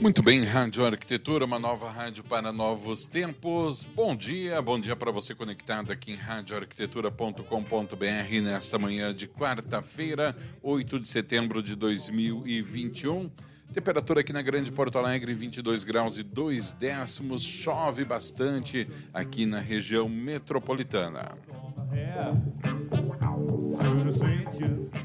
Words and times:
Muito 0.00 0.22
bem, 0.22 0.44
Rádio 0.44 0.86
Arquitetura, 0.86 1.44
uma 1.44 1.58
nova 1.58 1.90
rádio 1.90 2.22
para 2.22 2.52
novos 2.52 3.06
tempos. 3.06 3.82
Bom 3.82 4.14
dia, 4.14 4.62
bom 4.62 4.78
dia 4.78 4.94
para 4.94 5.10
você 5.10 5.34
conectado 5.34 5.92
aqui 5.92 6.12
em 6.12 6.14
radioarquitetura.com.br 6.14 8.42
nesta 8.42 8.78
manhã 8.78 9.12
de 9.12 9.26
quarta-feira, 9.26 10.36
8 10.62 11.00
de 11.00 11.08
setembro 11.08 11.60
de 11.60 11.74
2021. 11.74 13.28
Temperatura 13.72 14.20
aqui 14.20 14.32
na 14.32 14.40
Grande 14.40 14.70
Porto 14.70 14.98
Alegre, 14.98 15.34
22 15.34 15.82
graus 15.82 16.16
e 16.18 16.22
2 16.22 16.70
décimos. 16.72 17.42
Chove 17.42 18.04
bastante 18.04 18.86
aqui 19.12 19.46
na 19.46 19.58
região 19.58 20.08
metropolitana. 20.08 21.36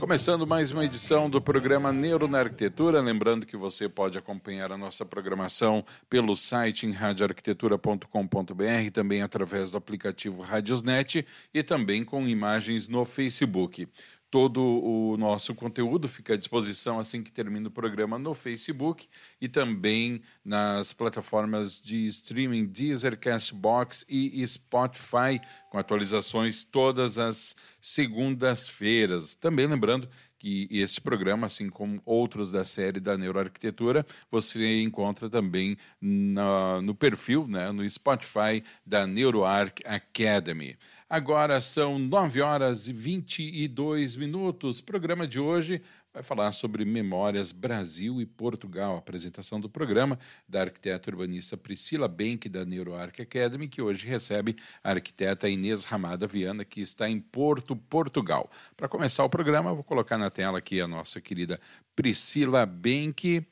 Começando 0.03 0.45
mais 0.45 0.69
uma 0.69 0.83
edição 0.83 1.29
do 1.29 1.41
programa 1.41 1.93
Neuro 1.93 2.27
na 2.27 2.39
Arquitetura, 2.39 2.99
lembrando 2.99 3.45
que 3.45 3.55
você 3.55 3.87
pode 3.87 4.17
acompanhar 4.17 4.69
a 4.69 4.77
nossa 4.77 5.05
programação 5.05 5.81
pelo 6.09 6.35
site 6.35 6.85
em 6.85 6.91
radioarquitetura.com.br, 6.91 8.91
também 8.91 9.21
através 9.21 9.71
do 9.71 9.77
aplicativo 9.77 10.41
Radiosnet 10.41 11.25
e 11.53 11.63
também 11.63 12.03
com 12.03 12.27
imagens 12.27 12.89
no 12.89 13.05
Facebook. 13.05 13.87
Todo 14.33 14.63
o 14.63 15.15
nosso 15.15 15.53
conteúdo 15.53 16.07
fica 16.07 16.33
à 16.33 16.35
disposição 16.35 16.97
assim 16.97 17.21
que 17.21 17.31
termina 17.31 17.67
o 17.67 17.71
programa 17.71 18.17
no 18.17 18.33
Facebook 18.33 19.07
e 19.39 19.47
também 19.47 20.23
nas 20.43 20.91
plataformas 20.91 21.79
de 21.79 22.07
streaming 22.07 22.65
Deezer, 22.65 23.15
Castbox 23.15 24.03
e 24.09 24.43
Spotify, 24.47 25.39
com 25.69 25.77
atualizações 25.77 26.63
todas 26.63 27.19
as 27.19 27.55
segundas-feiras. 27.79 29.35
Também 29.35 29.67
lembrando 29.67 30.09
que 30.43 30.67
esse 30.69 30.99
programa, 30.99 31.47
assim 31.47 31.69
como 31.69 32.01
outros 32.05 32.51
da 32.51 32.65
série 32.65 32.99
da 32.99 33.17
Neuroarquitetura, 33.17 34.05
você 34.29 34.81
encontra 34.81 35.29
também 35.29 35.77
no 36.01 36.93
perfil, 36.93 37.47
né, 37.47 37.71
no 37.71 37.89
Spotify 37.89 38.61
da 38.85 39.07
NeuroArc 39.07 39.79
Academy. 39.85 40.75
Agora 41.09 41.61
são 41.61 41.97
9 41.97 42.41
horas 42.41 42.89
e 42.89 42.93
22 42.93 44.17
minutos. 44.17 44.81
Programa 44.81 45.25
de 45.25 45.39
hoje 45.39 45.81
vai 46.13 46.21
falar 46.21 46.51
sobre 46.51 46.85
Memórias 46.85 47.51
Brasil 47.51 48.21
e 48.21 48.25
Portugal. 48.25 48.95
Apresentação 48.95 49.59
do 49.59 49.67
programa 49.67 50.19
da 50.47 50.61
arquiteta 50.61 51.09
urbanista 51.09 51.57
Priscila 51.57 52.07
Benck, 52.07 52.47
da 52.47 52.63
NeuroArc 52.63 53.19
Academy, 53.19 53.67
que 53.67 53.81
hoje 53.81 54.07
recebe 54.07 54.55
a 54.83 54.91
arquiteta 54.91 55.49
Inês 55.49 55.85
Ramada 55.85 56.27
Viana, 56.27 56.63
que 56.63 56.81
está 56.81 57.09
em 57.09 57.19
Porto, 57.19 57.75
Portugal. 57.75 58.49
Para 58.77 58.87
começar 58.87 59.23
o 59.23 59.29
programa, 59.29 59.73
vou 59.73 59.83
colocar 59.83 60.17
na 60.17 60.29
tela 60.29 60.59
aqui 60.59 60.79
a 60.79 60.87
nossa 60.87 61.19
querida 61.19 61.59
Priscila 61.95 62.63
Benck. 62.63 63.43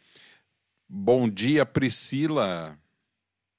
Bom 0.88 1.28
dia, 1.28 1.66
Priscila. 1.66 2.78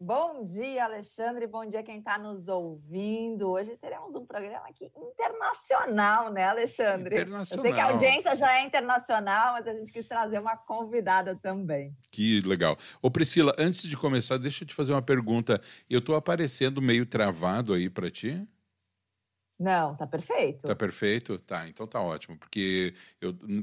Bom 0.05 0.45
dia, 0.45 0.87
Alexandre. 0.87 1.47
Bom 1.47 1.65
dia 1.65 1.81
quem 1.81 1.99
está 2.01 2.19
nos 2.19 2.49
ouvindo. 2.49 3.49
Hoje 3.49 3.77
teremos 3.77 4.17
um 4.17 4.27
programa 4.27 4.67
aqui 4.69 4.91
internacional, 4.97 6.33
né, 6.33 6.43
Alexandre? 6.43 7.15
Internacional. 7.15 7.65
Eu 7.65 7.71
sei 7.71 7.73
que 7.73 7.81
a 7.81 7.93
audiência 7.93 8.35
já 8.35 8.53
é 8.53 8.65
internacional, 8.65 9.53
mas 9.53 9.69
a 9.69 9.73
gente 9.73 9.93
quis 9.93 10.05
trazer 10.05 10.41
uma 10.41 10.57
convidada 10.57 11.37
também. 11.37 11.97
Que 12.11 12.41
legal. 12.41 12.77
Ô 13.01 13.13
Priscila, 13.13 13.55
antes 13.57 13.85
de 13.85 13.97
começar, 13.97 14.39
deixa 14.39 14.65
eu 14.65 14.67
te 14.67 14.75
fazer 14.75 14.91
uma 14.91 15.01
pergunta. 15.01 15.61
Eu 15.89 16.01
estou 16.01 16.17
aparecendo 16.17 16.83
meio 16.83 17.07
travado 17.07 17.73
aí 17.73 17.89
para 17.89 18.11
ti? 18.11 18.45
Não, 19.57 19.95
tá 19.95 20.05
perfeito. 20.05 20.67
Tá 20.67 20.75
perfeito? 20.75 21.39
Tá, 21.39 21.69
então 21.69 21.87
tá 21.87 22.01
ótimo. 22.01 22.37
Porque 22.37 22.93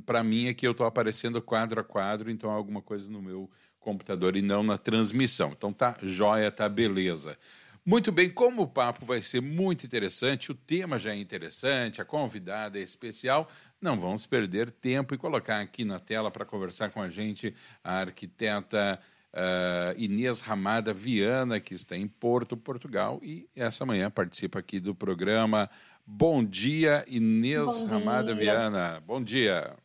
para 0.06 0.24
mim 0.24 0.48
é 0.48 0.54
que 0.54 0.66
eu 0.66 0.72
estou 0.72 0.86
aparecendo 0.86 1.42
quadro 1.42 1.82
a 1.82 1.84
quadro, 1.84 2.32
então 2.32 2.50
há 2.50 2.54
alguma 2.54 2.82
coisa 2.82 3.10
no 3.10 3.22
meu 3.22 3.52
computador 3.80 4.36
e 4.36 4.42
não 4.42 4.64
na 4.64 4.78
transmissão. 4.78 5.52
Então 5.56 5.72
tá 5.72 5.98
jóia, 6.02 6.52
tá 6.52 6.68
beleza. 6.68 7.38
Muito 7.86 8.12
bem, 8.12 8.30
como 8.30 8.64
o 8.64 8.68
papo 8.68 9.06
vai 9.06 9.22
ser 9.22 9.42
muito 9.42 9.86
interessante, 9.86 10.52
o 10.52 10.56
tema 10.56 11.00
já 11.00 11.12
é 11.12 11.18
interessante, 11.18 12.02
a 12.02 12.06
convidada 12.06 12.78
é 12.78 12.82
especial, 12.82 13.50
não 13.82 14.00
vamos 14.00 14.26
perder 14.26 14.70
tempo 14.70 15.16
e 15.16 15.18
colocar 15.18 15.60
aqui 15.60 15.84
na 15.84 15.98
tela 15.98 16.30
para 16.30 16.46
conversar 16.46 16.92
com 16.92 17.02
a 17.02 17.10
gente 17.10 17.56
a 17.84 18.00
arquiteta 18.02 19.00
uh, 19.34 19.98
Inês 19.98 20.42
Ramada 20.42 20.94
Viana, 20.94 21.60
que 21.60 21.74
está 21.74 21.98
em 21.98 22.08
Porto, 22.08 22.58
Portugal, 22.58 23.20
e 23.24 23.48
essa 23.56 23.86
manhã 23.86 24.12
participa 24.12 24.60
aqui 24.60 24.80
do 24.80 24.94
programa. 24.94 25.70
Bom 26.06 26.44
dia, 26.44 27.06
Inês 27.08 27.84
Bom 27.84 27.88
Ramada 27.88 28.36
dia. 28.36 28.44
Viana. 28.44 29.04
Bom 29.06 29.24
dia. 29.24 29.76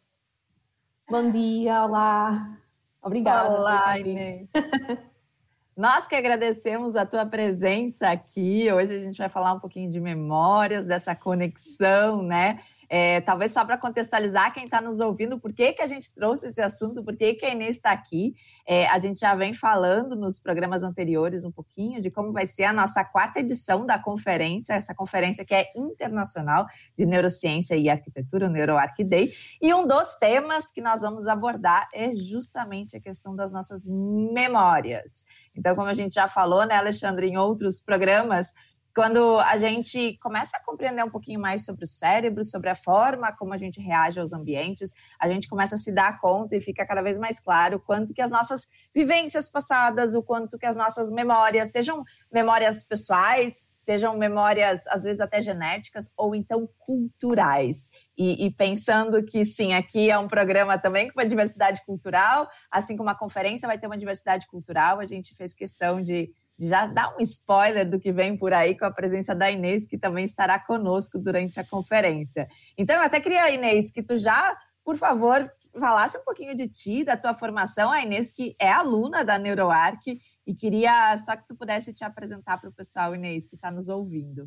Bom 1.09 1.31
dia, 1.31 1.85
olá. 1.85 2.64
Obrigada. 3.05 3.51
Olá, 3.51 3.99
convite. 3.99 4.09
Inês. 4.09 4.51
Nós 5.77 6.07
que 6.09 6.15
agradecemos 6.15 6.97
a 6.97 7.05
tua 7.05 7.27
presença 7.27 8.09
aqui. 8.09 8.73
Hoje 8.73 8.95
a 8.95 8.99
gente 8.99 9.19
vai 9.19 9.29
falar 9.29 9.53
um 9.53 9.61
pouquinho 9.61 9.91
de 9.91 10.01
memórias, 10.01 10.87
dessa 10.87 11.15
conexão, 11.15 12.23
né? 12.23 12.61
É, 12.89 13.21
talvez 13.21 13.53
só 13.53 13.65
para 13.65 13.79
contextualizar 13.79 14.53
quem 14.53 14.65
está 14.65 14.81
nos 14.81 15.01
ouvindo, 15.01 15.39
por 15.39 15.53
que, 15.53 15.73
que 15.73 15.83
a 15.83 15.87
gente 15.87 16.13
trouxe 16.15 16.47
esse 16.47 16.61
assunto, 16.61 17.03
por 17.03 17.17
que, 17.17 17.35
que 17.35 17.47
a 17.47 17.51
Inês 17.51 17.77
está 17.77 17.91
aqui. 17.91 18.35
É, 18.67 18.87
a 18.89 18.99
gente 18.99 19.21
já 19.21 19.35
vem 19.35 19.53
falando 19.55 20.17
nos 20.17 20.41
programas 20.41 20.83
anteriores 20.83 21.45
um 21.45 21.53
pouquinho 21.53 22.01
de 22.01 22.11
como 22.11 22.33
vai 22.33 22.47
ser 22.47 22.65
a 22.65 22.73
nossa 22.73 23.05
quarta 23.05 23.41
edição 23.41 23.85
da 23.85 23.99
conferência, 23.99 24.75
essa 24.75 24.95
conferência 24.95 25.45
que 25.45 25.55
é 25.55 25.71
internacional 25.77 26.67
de 26.97 27.07
neurociência 27.07 27.77
e 27.77 27.89
arquitetura, 27.89 28.47
o 28.47 28.51
NeuroArc 28.51 29.03
Day. 29.05 29.33
E 29.61 29.73
um 29.73 29.87
dos 29.87 30.15
temas 30.17 30.71
que 30.71 30.81
nós 30.81 31.01
vamos 31.01 31.27
abordar 31.27 31.89
é 31.93 32.13
justamente 32.15 32.97
a 32.97 33.01
questão 33.01 33.35
das 33.35 33.53
nossas 33.53 33.89
memórias. 33.89 35.25
Então, 35.57 35.75
como 35.75 35.89
a 35.89 35.95
gente 35.95 36.15
já 36.15 36.27
falou, 36.27 36.67
né, 36.67 36.75
Alexandre, 36.75 37.27
em 37.29 37.37
outros 37.37 37.81
programas, 37.81 38.53
quando 38.95 39.41
a 39.41 39.57
gente 39.57 40.17
começa 40.23 40.57
a 40.57 40.63
compreender 40.63 41.05
um 41.05 41.11
pouquinho 41.11 41.41
mais 41.41 41.65
sobre 41.65 41.85
o 41.85 41.87
cérebro, 41.87 42.45
sobre 42.45 42.71
a 42.71 42.77
forma 42.77 43.33
como 43.33 43.53
a 43.53 43.59
gente 43.59 43.81
reage 43.81 44.21
aos 44.21 44.33
ambientes, 44.33 44.93
a 45.19 45.29
gente 45.29 45.49
começa 45.49 45.75
a 45.75 45.79
se 45.79 45.93
dar 45.93 46.21
conta 46.21 46.55
e 46.55 46.61
fica 46.61 46.87
cada 46.87 47.03
vez 47.03 47.19
mais 47.19 47.41
claro 47.41 47.81
quanto 47.81 48.15
que 48.15 48.23
as 48.23 48.31
nossas 48.31 48.69
vivências 48.95 49.51
passadas, 49.51 50.15
o 50.15 50.23
quanto 50.23 50.57
que 50.57 50.67
as 50.67 50.77
nossas 50.77 51.11
memórias, 51.11 51.73
sejam 51.73 52.05
memórias 52.33 52.85
pessoais, 52.85 53.67
sejam 53.77 54.17
memórias 54.17 54.87
às 54.87 55.03
vezes 55.03 55.21
até 55.21 55.43
genéticas 55.43 56.11
ou 56.17 56.35
então 56.35 56.69
culturais. 56.79 57.91
E, 58.17 58.47
e 58.47 58.51
pensando 58.51 59.25
que 59.25 59.45
sim, 59.45 59.75
aqui 59.75 60.11
é 60.11 60.19
um 60.19 60.29
programa 60.29 60.79
também 60.79 61.11
com 61.11 61.21
uma 61.21 61.27
diversidade 61.27 61.83
cultural, 61.85 62.49
assim 62.71 62.97
como 62.97 63.11
a 63.11 63.19
conferência 63.19 63.67
vai 63.67 63.77
ter 63.77 63.87
uma 63.87 63.99
diversidade 63.99 64.47
cultural, 64.47 65.01
a 65.01 65.07
gente 65.07 65.35
fez 65.35 65.53
questão 65.53 66.01
de 66.01 66.33
já 66.59 66.87
dar 66.87 67.15
um 67.17 67.21
spoiler 67.21 67.89
do 67.89 67.99
que 67.99 68.13
vem 68.13 68.37
por 68.37 68.53
aí 68.53 68.77
com 68.77 68.85
a 68.85 68.91
presença 68.91 69.35
da 69.35 69.51
Inês, 69.51 69.87
que 69.87 69.99
também 69.99 70.25
estará 70.25 70.59
conosco 70.59 71.19
durante 71.19 71.59
a 71.59 71.65
conferência. 71.67 72.49
Então, 72.79 72.97
eu 72.97 73.03
até 73.03 73.21
queria, 73.21 73.51
Inês, 73.51 73.91
que 73.91 74.03
tu 74.03 74.17
já, 74.17 74.57
por 74.85 74.97
favor, 74.97 75.51
falasse 75.79 76.17
um 76.17 76.25
pouquinho 76.25 76.55
de 76.55 76.69
ti, 76.69 77.05
da 77.05 77.17
tua 77.17 77.35
formação. 77.35 77.91
A 77.91 78.01
Inês, 78.03 78.31
que 78.31 78.55
é 78.61 78.71
aluna 78.71 79.25
da 79.25 79.39
NeuroArc, 79.39 80.21
e 80.47 80.55
queria 80.55 81.17
só 81.19 81.37
que 81.37 81.47
tu 81.47 81.55
pudesse 81.57 81.93
te 81.93 82.05
apresentar 82.05 82.59
para 82.59 82.71
o 82.71 82.73
pessoal, 82.73 83.15
Inês, 83.15 83.47
que 83.47 83.57
está 83.57 83.71
nos 83.71 83.89
ouvindo. 83.89 84.47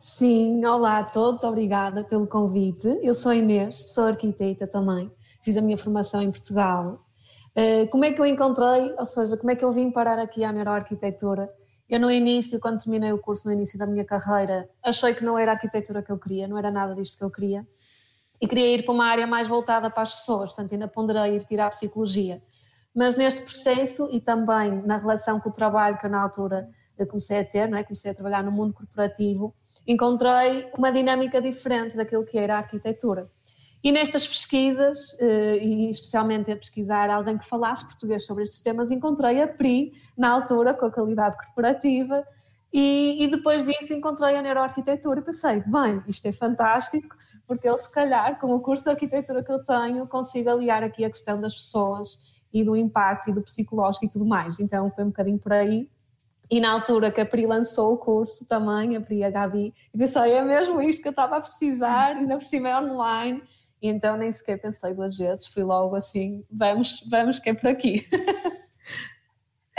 Sim, 0.00 0.64
olá 0.64 0.98
a 0.98 1.04
todos, 1.04 1.42
obrigada 1.42 2.04
pelo 2.04 2.26
convite. 2.26 2.86
Eu 3.02 3.14
sou 3.14 3.34
Inês, 3.34 3.90
sou 3.92 4.04
arquiteta 4.04 4.66
também, 4.66 5.10
fiz 5.42 5.56
a 5.56 5.60
minha 5.60 5.76
formação 5.76 6.22
em 6.22 6.30
Portugal. 6.30 7.04
Uh, 7.56 7.88
como 7.90 8.04
é 8.04 8.12
que 8.12 8.20
eu 8.20 8.26
encontrei, 8.26 8.92
ou 8.96 9.06
seja, 9.06 9.36
como 9.36 9.50
é 9.50 9.56
que 9.56 9.64
eu 9.64 9.72
vim 9.72 9.90
parar 9.90 10.18
aqui 10.20 10.44
à 10.44 10.52
neuroarquitetura? 10.52 11.50
Eu 11.88 11.98
no 11.98 12.10
início, 12.10 12.60
quando 12.60 12.80
terminei 12.80 13.12
o 13.12 13.18
curso, 13.18 13.48
no 13.48 13.54
início 13.54 13.78
da 13.78 13.86
minha 13.86 14.04
carreira, 14.04 14.68
achei 14.84 15.14
que 15.14 15.24
não 15.24 15.38
era 15.38 15.52
a 15.52 15.54
arquitetura 15.54 16.02
que 16.02 16.12
eu 16.12 16.18
queria, 16.18 16.46
não 16.46 16.58
era 16.58 16.70
nada 16.70 16.94
disto 16.94 17.16
que 17.16 17.24
eu 17.24 17.30
queria. 17.30 17.66
E 18.38 18.46
queria 18.46 18.74
ir 18.74 18.84
para 18.84 18.92
uma 18.92 19.06
área 19.06 19.26
mais 19.26 19.48
voltada 19.48 19.90
para 19.90 20.02
as 20.02 20.10
pessoas, 20.10 20.50
portanto 20.50 20.72
ainda 20.72 20.86
ponderei 20.86 21.36
ir 21.36 21.44
tirar 21.44 21.70
psicologia. 21.70 22.42
Mas 22.94 23.16
neste 23.16 23.40
processo 23.40 24.08
e 24.12 24.20
também 24.20 24.82
na 24.82 24.98
relação 24.98 25.40
com 25.40 25.48
o 25.48 25.52
trabalho 25.52 25.96
que 25.96 26.04
eu 26.04 26.10
na 26.10 26.22
altura 26.22 26.68
eu 26.98 27.06
comecei 27.06 27.38
a 27.38 27.44
ter, 27.44 27.68
não 27.68 27.78
é? 27.78 27.84
comecei 27.84 28.10
a 28.10 28.14
trabalhar 28.14 28.42
no 28.42 28.52
mundo 28.52 28.74
corporativo, 28.74 29.54
encontrei 29.86 30.70
uma 30.76 30.92
dinâmica 30.92 31.40
diferente 31.40 31.96
daquilo 31.96 32.24
que 32.24 32.36
era 32.36 32.56
a 32.56 32.58
arquitetura. 32.58 33.30
E 33.82 33.92
nestas 33.92 34.26
pesquisas, 34.26 35.16
eh, 35.20 35.58
e 35.58 35.90
especialmente 35.90 36.50
a 36.50 36.56
pesquisar 36.56 37.10
alguém 37.10 37.38
que 37.38 37.46
falasse 37.46 37.84
português 37.84 38.26
sobre 38.26 38.42
estes 38.42 38.60
temas, 38.60 38.90
encontrei 38.90 39.40
a 39.40 39.46
PRI, 39.46 39.92
na 40.16 40.30
altura, 40.30 40.74
com 40.74 40.86
a 40.86 40.90
qualidade 40.90 41.36
corporativa, 41.36 42.24
e, 42.72 43.24
e 43.24 43.30
depois 43.30 43.64
disso 43.64 43.94
encontrei 43.94 44.36
a 44.36 44.42
neuroarquitetura 44.42 45.20
e 45.20 45.22
pensei, 45.22 45.62
bem, 45.66 46.02
isto 46.06 46.26
é 46.26 46.32
fantástico, 46.32 47.16
porque 47.46 47.68
eu 47.68 47.78
se 47.78 47.90
calhar, 47.90 48.38
com 48.38 48.54
o 48.54 48.60
curso 48.60 48.84
de 48.84 48.90
arquitetura 48.90 49.42
que 49.42 49.50
eu 49.50 49.64
tenho, 49.64 50.06
consigo 50.06 50.50
aliar 50.50 50.82
aqui 50.82 51.04
a 51.04 51.10
questão 51.10 51.40
das 51.40 51.54
pessoas 51.54 52.18
e 52.52 52.62
do 52.62 52.76
impacto 52.76 53.30
e 53.30 53.32
do 53.32 53.42
psicológico 53.42 54.04
e 54.04 54.08
tudo 54.08 54.26
mais. 54.26 54.60
Então 54.60 54.90
foi 54.90 55.04
um 55.04 55.08
bocadinho 55.08 55.38
por 55.38 55.52
aí. 55.52 55.88
E 56.50 56.60
na 56.60 56.72
altura 56.72 57.10
que 57.10 57.20
a 57.20 57.26
Pri 57.26 57.46
lançou 57.46 57.94
o 57.94 57.98
curso 57.98 58.46
também, 58.46 58.96
a 58.96 59.00
Pri 59.00 59.20
Gabi, 59.30 59.74
e 59.92 59.98
pensei, 59.98 60.32
é 60.32 60.42
mesmo 60.42 60.80
isto 60.80 61.02
que 61.02 61.08
eu 61.08 61.10
estava 61.10 61.36
a 61.36 61.40
precisar, 61.40 62.16
ainda 62.16 62.36
por 62.36 62.44
cima 62.44 62.70
é 62.70 62.78
online, 62.78 63.42
e 63.80 63.88
então 63.88 64.16
nem 64.16 64.32
sequer 64.32 64.60
pensei 64.60 64.94
duas 64.94 65.16
vezes, 65.16 65.46
fui 65.46 65.62
logo 65.62 65.96
assim, 65.96 66.44
vamos, 66.50 67.04
vamos 67.10 67.38
que 67.38 67.50
é 67.50 67.54
por 67.54 67.68
aqui. 67.68 68.06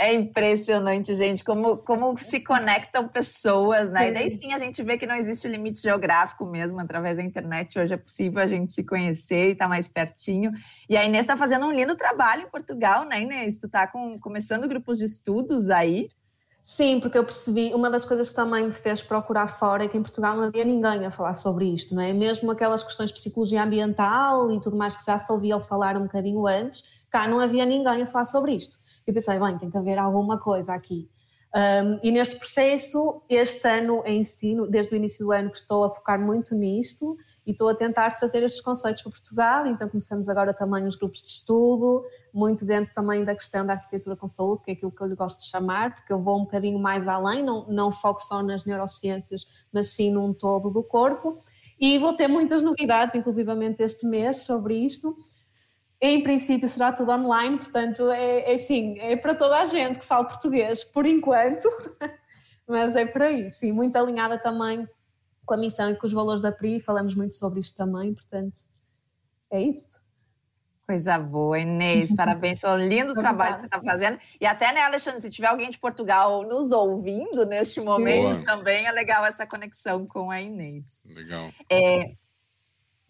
É 0.00 0.14
impressionante, 0.14 1.14
gente, 1.14 1.44
como, 1.44 1.76
como 1.76 2.16
se 2.16 2.40
conectam 2.40 3.06
pessoas, 3.06 3.90
né? 3.90 4.04
Sim. 4.04 4.08
E 4.08 4.12
daí 4.12 4.30
sim 4.30 4.52
a 4.54 4.58
gente 4.58 4.82
vê 4.82 4.96
que 4.96 5.06
não 5.06 5.14
existe 5.14 5.46
limite 5.46 5.82
geográfico 5.82 6.46
mesmo, 6.46 6.80
através 6.80 7.18
da 7.18 7.22
internet 7.22 7.78
hoje 7.78 7.92
é 7.92 7.98
possível 7.98 8.40
a 8.40 8.46
gente 8.46 8.72
se 8.72 8.82
conhecer 8.82 9.48
e 9.48 9.52
estar 9.52 9.66
tá 9.66 9.68
mais 9.68 9.90
pertinho. 9.90 10.52
E 10.88 10.96
a 10.96 11.04
Inês 11.04 11.24
está 11.24 11.36
fazendo 11.36 11.66
um 11.66 11.70
lindo 11.70 11.94
trabalho 11.96 12.44
em 12.44 12.50
Portugal, 12.50 13.04
né, 13.04 13.20
Inês? 13.20 13.58
Tu 13.58 13.66
está 13.66 13.86
começando 14.22 14.66
grupos 14.66 14.96
de 14.96 15.04
estudos 15.04 15.68
aí. 15.68 16.08
Sim, 16.72 17.00
porque 17.00 17.18
eu 17.18 17.24
percebi, 17.24 17.74
uma 17.74 17.90
das 17.90 18.04
coisas 18.04 18.28
que 18.28 18.34
também 18.36 18.64
me 18.68 18.72
fez 18.72 19.02
procurar 19.02 19.48
fora 19.58 19.84
é 19.84 19.88
que 19.88 19.98
em 19.98 20.02
Portugal 20.02 20.36
não 20.36 20.44
havia 20.44 20.64
ninguém 20.64 21.04
a 21.04 21.10
falar 21.10 21.34
sobre 21.34 21.64
isto, 21.64 21.96
não 21.96 22.00
é? 22.00 22.12
Mesmo 22.12 22.48
aquelas 22.48 22.84
questões 22.84 23.08
de 23.10 23.14
psicologia 23.14 23.64
ambiental 23.64 24.52
e 24.52 24.60
tudo 24.60 24.76
mais 24.76 24.96
que 24.96 25.04
já 25.04 25.18
se 25.18 25.30
ouvia 25.32 25.58
falar 25.58 25.96
um 25.96 26.04
bocadinho 26.04 26.46
antes, 26.46 26.84
cá 27.10 27.26
não 27.26 27.40
havia 27.40 27.66
ninguém 27.66 28.02
a 28.02 28.06
falar 28.06 28.24
sobre 28.26 28.52
isto. 28.54 28.78
E 29.04 29.12
pensei, 29.12 29.38
bem, 29.40 29.58
tem 29.58 29.68
que 29.68 29.76
haver 29.76 29.98
alguma 29.98 30.38
coisa 30.38 30.72
aqui. 30.72 31.08
Um, 31.52 31.98
e 32.00 32.12
neste 32.12 32.36
processo, 32.36 33.22
este 33.28 33.66
ano 33.66 34.04
em 34.06 34.20
ensino, 34.20 34.68
desde 34.68 34.94
o 34.94 34.96
início 34.96 35.26
do 35.26 35.32
ano 35.32 35.50
que 35.50 35.58
estou 35.58 35.82
a 35.82 35.92
focar 35.92 36.20
muito 36.20 36.54
nisto 36.54 37.16
e 37.44 37.50
estou 37.50 37.68
a 37.68 37.74
tentar 37.74 38.12
trazer 38.12 38.44
estes 38.44 38.62
conceitos 38.62 39.02
para 39.02 39.10
Portugal, 39.10 39.66
então 39.66 39.88
começamos 39.88 40.28
agora 40.28 40.54
também 40.54 40.86
os 40.86 40.94
grupos 40.94 41.22
de 41.22 41.28
estudo, 41.28 42.04
muito 42.32 42.64
dentro 42.64 42.94
também 42.94 43.24
da 43.24 43.34
questão 43.34 43.66
da 43.66 43.72
arquitetura 43.72 44.14
com 44.14 44.28
saúde, 44.28 44.62
que 44.62 44.70
é 44.70 44.74
aquilo 44.74 44.92
que 44.92 45.02
eu 45.02 45.08
lhe 45.08 45.16
gosto 45.16 45.40
de 45.40 45.46
chamar, 45.46 45.96
porque 45.96 46.12
eu 46.12 46.22
vou 46.22 46.38
um 46.38 46.44
bocadinho 46.44 46.78
mais 46.78 47.08
além, 47.08 47.42
não, 47.42 47.66
não 47.66 47.90
foco 47.90 48.22
só 48.22 48.44
nas 48.44 48.64
neurociências, 48.64 49.44
mas 49.72 49.88
sim 49.88 50.12
num 50.12 50.32
todo 50.32 50.70
do 50.70 50.84
corpo. 50.84 51.40
E 51.80 51.98
vou 51.98 52.12
ter 52.12 52.28
muitas 52.28 52.62
novidades, 52.62 53.16
inclusivamente 53.16 53.82
este 53.82 54.06
mês, 54.06 54.44
sobre 54.44 54.74
isto 54.74 55.16
em 56.00 56.22
princípio 56.22 56.68
será 56.68 56.92
tudo 56.92 57.12
online, 57.12 57.58
portanto 57.58 58.10
é, 58.10 58.54
é 58.54 58.58
sim, 58.58 58.98
é 58.98 59.16
para 59.16 59.34
toda 59.34 59.58
a 59.58 59.66
gente 59.66 59.98
que 59.98 60.06
fala 60.06 60.24
português, 60.24 60.82
por 60.82 61.04
enquanto, 61.04 61.68
mas 62.66 62.96
é 62.96 63.04
por 63.04 63.22
aí, 63.22 63.52
sim, 63.52 63.72
muito 63.72 63.96
alinhada 63.96 64.38
também 64.38 64.88
com 65.44 65.54
a 65.54 65.58
missão 65.58 65.90
e 65.90 65.96
com 65.96 66.06
os 66.06 66.12
valores 66.12 66.40
da 66.40 66.52
PRI, 66.52 66.80
falamos 66.80 67.14
muito 67.14 67.34
sobre 67.34 67.60
isto 67.60 67.76
também, 67.76 68.14
portanto 68.14 68.58
é 69.50 69.60
isso. 69.60 70.00
Coisa 70.86 71.18
boa, 71.18 71.56
Inês, 71.56 72.14
parabéns 72.16 72.60
pelo 72.60 72.76
lindo 72.76 73.14
trabalho 73.20 73.54
que 73.54 73.60
você 73.60 73.66
está 73.66 73.80
fazendo. 73.80 74.18
E 74.40 74.46
até, 74.46 74.72
né, 74.72 74.80
Alexandre, 74.80 75.20
se 75.20 75.30
tiver 75.30 75.46
alguém 75.46 75.70
de 75.70 75.78
Portugal 75.78 76.42
nos 76.42 76.72
ouvindo 76.72 77.46
neste 77.46 77.80
momento, 77.80 78.34
boa. 78.38 78.44
também 78.44 78.86
é 78.86 78.90
legal 78.90 79.24
essa 79.24 79.46
conexão 79.46 80.04
com 80.04 80.32
a 80.32 80.40
Inês. 80.40 81.00
Legal. 81.04 81.48
É, 81.70 82.14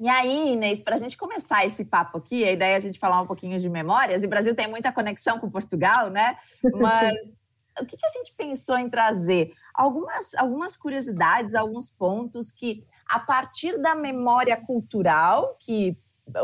e 0.01 0.09
aí, 0.09 0.55
Inês, 0.55 0.83
para 0.83 0.95
a 0.95 0.99
gente 0.99 1.15
começar 1.15 1.67
esse 1.67 1.85
papo 1.85 2.17
aqui, 2.17 2.43
a 2.43 2.51
ideia 2.51 2.73
é 2.73 2.77
a 2.77 2.81
gente 2.81 2.99
falar 2.99 3.21
um 3.21 3.27
pouquinho 3.27 3.61
de 3.61 3.69
memórias, 3.69 4.23
e 4.23 4.27
o 4.27 4.31
Brasil 4.31 4.55
tem 4.55 4.67
muita 4.67 4.91
conexão 4.91 5.39
com 5.39 5.51
Portugal, 5.51 6.09
né? 6.09 6.39
Mas 6.75 7.37
o 7.79 7.85
que, 7.85 7.99
que, 7.99 8.07
a 8.07 8.11
gente 8.11 8.33
pensou 8.35 8.79
em 8.79 8.89
trazer? 8.89 9.53
Algumas, 9.75 10.35
algumas 10.37 10.75
curiosidades, 10.75 11.55
alguns 11.55 11.91
pontos 11.91 12.51
que, 12.51 12.81
a 13.07 13.21
partir 13.21 13.77
da 13.77 13.95
memória 13.95 14.57
cultural, 14.57 15.57
que 15.61 15.95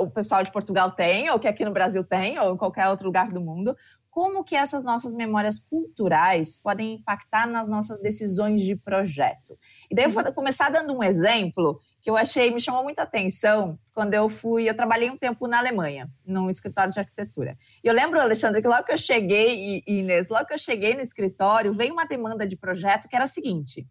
o 0.00 0.11
pessoal 0.11 0.43
de 0.43 0.52
Portugal 0.52 0.91
tem, 0.91 1.31
ou 1.31 1.38
que 1.38 1.49
aqui 1.49 1.64
no 1.64 1.73
Brasil 1.73 2.05
tem, 2.05 2.38
ou 2.38 2.52
em 2.52 2.56
qualquer 2.59 2.88
outro 2.88 3.06
lugar 3.06 3.31
do 3.31 3.41
mundo, 3.41 3.75
como 4.17 4.43
que 4.43 4.57
essas 4.57 4.83
nossas 4.83 5.13
memórias 5.13 5.59
culturais 5.59 6.57
podem 6.57 6.95
impactar 6.95 7.47
nas 7.47 7.69
nossas 7.69 8.01
decisões 8.01 8.63
de 8.63 8.75
projeto. 8.75 9.59
E 9.91 9.95
daí 9.95 10.07
eu 10.07 10.11
vou 10.11 10.25
começar 10.33 10.71
dando 10.71 10.97
um 10.97 11.03
exemplo 11.03 11.79
que 12.01 12.09
eu 12.09 12.17
achei, 12.17 12.51
me 12.51 12.59
chamou 12.59 12.83
muita 12.83 13.03
atenção 13.03 13.79
quando 13.93 14.15
eu 14.15 14.31
fui, 14.31 14.67
eu 14.67 14.75
trabalhei 14.75 15.11
um 15.11 15.19
tempo 15.19 15.47
na 15.47 15.59
Alemanha, 15.59 16.11
num 16.27 16.49
escritório 16.49 16.91
de 16.91 16.99
arquitetura. 16.99 17.59
E 17.85 17.87
eu 17.87 17.93
lembro, 17.93 18.19
Alexandre, 18.19 18.63
que 18.63 18.69
logo 18.69 18.85
que 18.85 18.93
eu 18.93 18.97
cheguei, 18.97 19.83
e 19.87 19.99
Inês, 19.99 20.31
logo 20.31 20.47
que 20.47 20.55
eu 20.55 20.59
cheguei 20.59 20.95
no 20.95 21.03
escritório, 21.03 21.75
veio 21.75 21.93
uma 21.93 22.07
demanda 22.07 22.47
de 22.47 22.57
projeto 22.57 23.09
que 23.09 23.17
era 23.17 23.27
a 23.27 23.29
seguinte, 23.29 23.87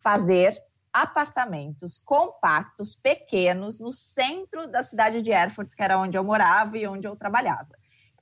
fazer 0.00 0.56
apartamentos 0.90 1.98
compactos, 1.98 2.94
pequenos, 2.94 3.78
no 3.78 3.92
centro 3.92 4.66
da 4.66 4.82
cidade 4.82 5.20
de 5.20 5.32
Erfurt, 5.32 5.74
que 5.74 5.82
era 5.82 5.98
onde 5.98 6.16
eu 6.16 6.24
morava 6.24 6.78
e 6.78 6.86
onde 6.86 7.06
eu 7.06 7.14
trabalhava. 7.14 7.76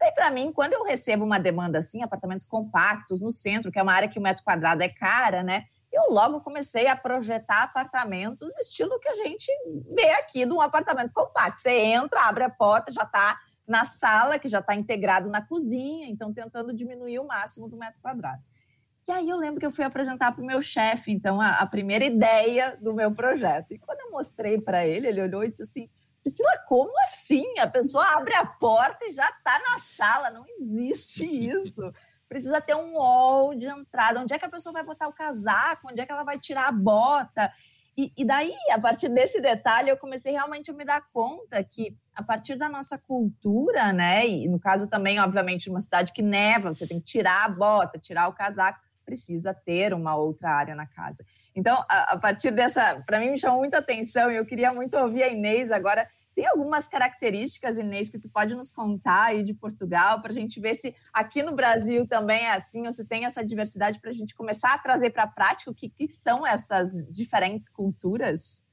Daí, 0.05 0.13
para 0.13 0.31
mim, 0.31 0.53
quando 0.53 0.75
eu 0.75 0.85
recebo 0.85 1.25
uma 1.25 1.41
demanda 1.41 1.79
assim, 1.79 2.03
apartamentos 2.03 2.45
compactos 2.45 3.23
no 3.23 3.33
centro, 3.33 3.73
que 3.73 3.79
é 3.79 3.83
uma 3.83 3.95
área 3.95 4.07
que 4.07 4.19
o 4.19 4.23
metro 4.23 4.45
quadrado 4.45 4.83
é 4.83 4.89
cara, 4.91 5.43
né? 5.43 5.65
Eu 5.91 6.13
logo 6.13 6.43
comecei 6.43 6.89
a 6.89 6.95
projetar 6.95 7.63
apartamentos 7.63 8.55
estilo 8.59 9.01
que 9.01 9.09
a 9.09 9.15
gente 9.15 9.51
vê 9.95 10.11
aqui 10.11 10.45
de 10.45 10.53
um 10.53 10.61
apartamento 10.61 11.11
compacto. 11.15 11.59
Você 11.59 11.71
entra, 11.71 12.21
abre 12.21 12.45
a 12.45 12.51
porta, 12.51 12.93
já 12.93 13.05
está 13.05 13.41
na 13.67 13.87
sala, 13.87 14.39
que 14.39 14.47
já 14.47 14.59
está 14.59 14.75
integrado 14.75 15.31
na 15.31 15.41
cozinha, 15.41 16.07
então 16.07 16.35
tentando 16.35 16.75
diminuir 16.75 17.19
o 17.19 17.27
máximo 17.27 17.67
do 17.67 17.79
metro 17.79 17.99
quadrado. 18.03 18.43
E 19.09 19.11
aí 19.11 19.27
eu 19.27 19.39
lembro 19.39 19.59
que 19.59 19.65
eu 19.65 19.71
fui 19.71 19.87
apresentar 19.87 20.33
para 20.33 20.43
o 20.43 20.47
meu 20.47 20.61
chefe, 20.61 21.13
então, 21.13 21.41
a, 21.41 21.61
a, 21.61 21.67
primeira 21.67 22.05
ideia 22.05 22.77
do 22.79 22.93
meu 22.93 23.11
projeto. 23.11 23.73
E 23.73 23.79
quando 23.79 24.01
eu 24.01 24.11
mostrei 24.11 24.61
para 24.61 24.87
ele, 24.87 25.09
ele 25.09 25.23
olhou 25.23 25.43
e 25.45 25.51
disse 25.51 25.63
assim: 25.63 25.89
Priscila, 26.25 26.59
como 26.67 26.91
assim? 27.05 27.45
A 27.59 27.67
pessoa 27.67 28.05
abre 28.17 28.35
a 28.35 28.47
porta 28.47 29.05
e 29.05 29.13
já 29.13 29.27
está 29.27 29.61
na 29.71 29.79
sala. 29.79 30.31
Não 30.31 30.45
existe 30.49 31.23
isso. 31.25 31.93
Precisa 32.27 32.63
ter 32.63 32.75
um 32.75 32.97
hall 32.97 33.55
de 33.55 33.67
entrada. 33.67 34.21
Onde 34.21 34.33
é 34.33 34.39
que 34.39 34.45
a 34.47 34.51
pessoa 34.51 34.73
vai 34.73 34.83
botar 34.83 35.07
o 35.07 35.13
casaco? 35.13 35.89
Onde 35.91 36.01
é 36.01 36.07
que 36.07 36.11
ela 36.11 36.25
vai 36.25 36.39
tirar 36.39 36.67
a 36.67 36.73
bota? 36.73 37.53
E, 37.97 38.11
e, 38.17 38.25
daí, 38.25 38.55
a 38.73 38.81
partir 38.81 39.09
desse 39.11 39.41
detalhe, 39.41 39.91
eu 39.91 39.97
comecei 39.99 40.33
realmente 40.33 40.71
a 40.71 40.75
me 40.75 40.85
dar 40.85 41.03
conta 41.13 41.63
que, 41.63 41.97
a 42.15 42.23
partir 42.23 42.57
da 42.57 42.69
nossa 42.69 42.99
cultura, 42.99 43.93
né, 43.93 44.27
e 44.27 44.49
no 44.49 44.59
caso 44.59 44.89
também, 44.89 45.21
obviamente, 45.21 45.71
uma 45.71 45.81
cidade 45.81 46.13
que 46.13 46.23
neva, 46.23 46.75
você 46.75 46.89
tem 46.89 46.99
que 46.99 47.07
tirar 47.07 47.45
a 47.45 47.49
bota, 47.49 47.99
tirar 47.99 48.27
o 48.27 48.33
casaco, 48.33 48.81
precisa 49.05 49.55
ter 49.55 49.95
uma 49.95 50.17
outra 50.17 50.51
área 50.51 50.75
na 50.75 50.87
casa. 50.87 51.25
Então, 51.55 51.85
a, 51.89 52.15
a 52.15 52.19
partir 52.19 52.51
dessa, 52.51 53.03
para 53.07 53.21
mim 53.21 53.31
me 53.31 53.39
chamou 53.39 53.61
muita 53.61 53.79
atenção 53.79 54.31
e 54.31 54.37
eu 54.37 54.45
queria 54.45 54.73
muito 54.73 54.97
ouvir 54.97 55.23
a 55.23 55.29
Inês 55.29 55.71
agora. 55.71 56.07
Tem 56.35 56.47
algumas 56.47 56.89
características, 56.89 57.79
Inês, 57.79 58.11
que 58.11 58.19
tu 58.19 58.29
pode 58.29 58.57
nos 58.57 58.71
contar 58.71 59.27
aí 59.27 59.45
de 59.45 59.55
Portugal, 59.55 60.21
para 60.21 60.33
a 60.33 60.35
gente 60.35 60.59
ver 60.59 60.75
se 60.75 60.95
aqui 61.13 61.45
no 61.45 61.53
Brasil 61.53 62.09
também 62.09 62.43
é 62.43 62.53
assim, 62.53 62.85
ou 62.87 62.93
se 62.93 63.07
tem 63.07 63.25
essa 63.25 63.45
diversidade 63.45 64.01
para 64.01 64.11
a 64.11 64.15
gente 64.15 64.35
começar 64.35 64.75
a 64.75 64.79
trazer 64.79 65.11
para 65.11 65.23
a 65.23 65.29
prática 65.29 65.71
o 65.71 65.75
que, 65.75 65.89
que 65.89 66.09
são 66.09 66.45
essas 66.45 66.95
diferentes 67.09 67.69
culturas? 67.69 68.65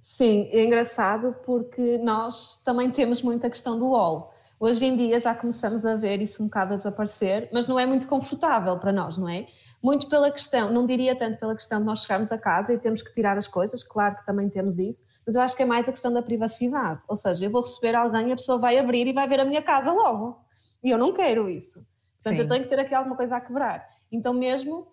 Sim, 0.00 0.48
é 0.52 0.62
engraçado 0.62 1.34
porque 1.44 1.98
nós 1.98 2.62
também 2.64 2.90
temos 2.90 3.22
muita 3.22 3.50
questão 3.50 3.76
do 3.76 3.88
wall. 3.88 4.32
Hoje 4.62 4.84
em 4.84 4.94
dia 4.94 5.18
já 5.18 5.34
começamos 5.34 5.86
a 5.86 5.96
ver 5.96 6.20
isso 6.20 6.42
um 6.42 6.44
bocado 6.44 6.74
a 6.74 6.76
desaparecer, 6.76 7.48
mas 7.50 7.66
não 7.66 7.80
é 7.80 7.86
muito 7.86 8.06
confortável 8.06 8.78
para 8.78 8.92
nós, 8.92 9.16
não 9.16 9.26
é? 9.26 9.46
Muito 9.82 10.06
pela 10.06 10.30
questão, 10.30 10.70
não 10.70 10.84
diria 10.84 11.16
tanto 11.16 11.40
pela 11.40 11.54
questão 11.54 11.80
de 11.80 11.86
nós 11.86 12.02
chegarmos 12.02 12.30
a 12.30 12.36
casa 12.36 12.74
e 12.74 12.78
temos 12.78 13.00
que 13.00 13.10
tirar 13.10 13.38
as 13.38 13.48
coisas, 13.48 13.82
claro 13.82 14.16
que 14.16 14.26
também 14.26 14.50
temos 14.50 14.78
isso, 14.78 15.02
mas 15.26 15.34
eu 15.34 15.40
acho 15.40 15.56
que 15.56 15.62
é 15.62 15.66
mais 15.66 15.88
a 15.88 15.92
questão 15.92 16.12
da 16.12 16.20
privacidade. 16.20 17.00
Ou 17.08 17.16
seja, 17.16 17.46
eu 17.46 17.50
vou 17.50 17.62
receber 17.62 17.94
alguém 17.94 18.28
e 18.28 18.32
a 18.32 18.36
pessoa 18.36 18.58
vai 18.58 18.78
abrir 18.78 19.06
e 19.06 19.14
vai 19.14 19.26
ver 19.26 19.40
a 19.40 19.46
minha 19.46 19.62
casa 19.62 19.90
logo. 19.92 20.44
E 20.84 20.90
eu 20.90 20.98
não 20.98 21.14
quero 21.14 21.48
isso. 21.48 21.82
Portanto, 22.16 22.36
Sim. 22.36 22.42
eu 22.42 22.48
tenho 22.48 22.62
que 22.64 22.68
ter 22.68 22.80
aqui 22.80 22.94
alguma 22.94 23.16
coisa 23.16 23.36
a 23.36 23.40
quebrar. 23.40 23.88
Então, 24.12 24.34
mesmo 24.34 24.88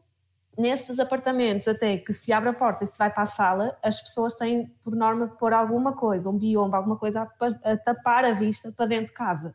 nesses 0.58 1.00
apartamentos, 1.00 1.68
até 1.68 1.98
que 1.98 2.14
se 2.14 2.34
abre 2.34 2.50
a 2.50 2.54
porta 2.54 2.84
e 2.84 2.88
se 2.88 2.98
vai 2.98 3.12
para 3.12 3.24
a 3.24 3.28
sala, 3.28 3.78
as 3.84 4.02
pessoas 4.02 4.34
têm, 4.34 4.68
por 4.84 4.96
norma, 4.96 5.28
de 5.28 5.38
pôr 5.38 5.54
alguma 5.54 5.94
coisa, 5.94 6.30
um 6.30 6.38
biombo, 6.38 6.76
alguma 6.76 6.98
coisa 6.98 7.30
a, 7.40 7.72
a 7.72 7.78
tapar 7.78 8.26
a 8.26 8.32
vista 8.32 8.72
para 8.72 8.88
dentro 8.88 9.08
de 9.08 9.14
casa. 9.14 9.54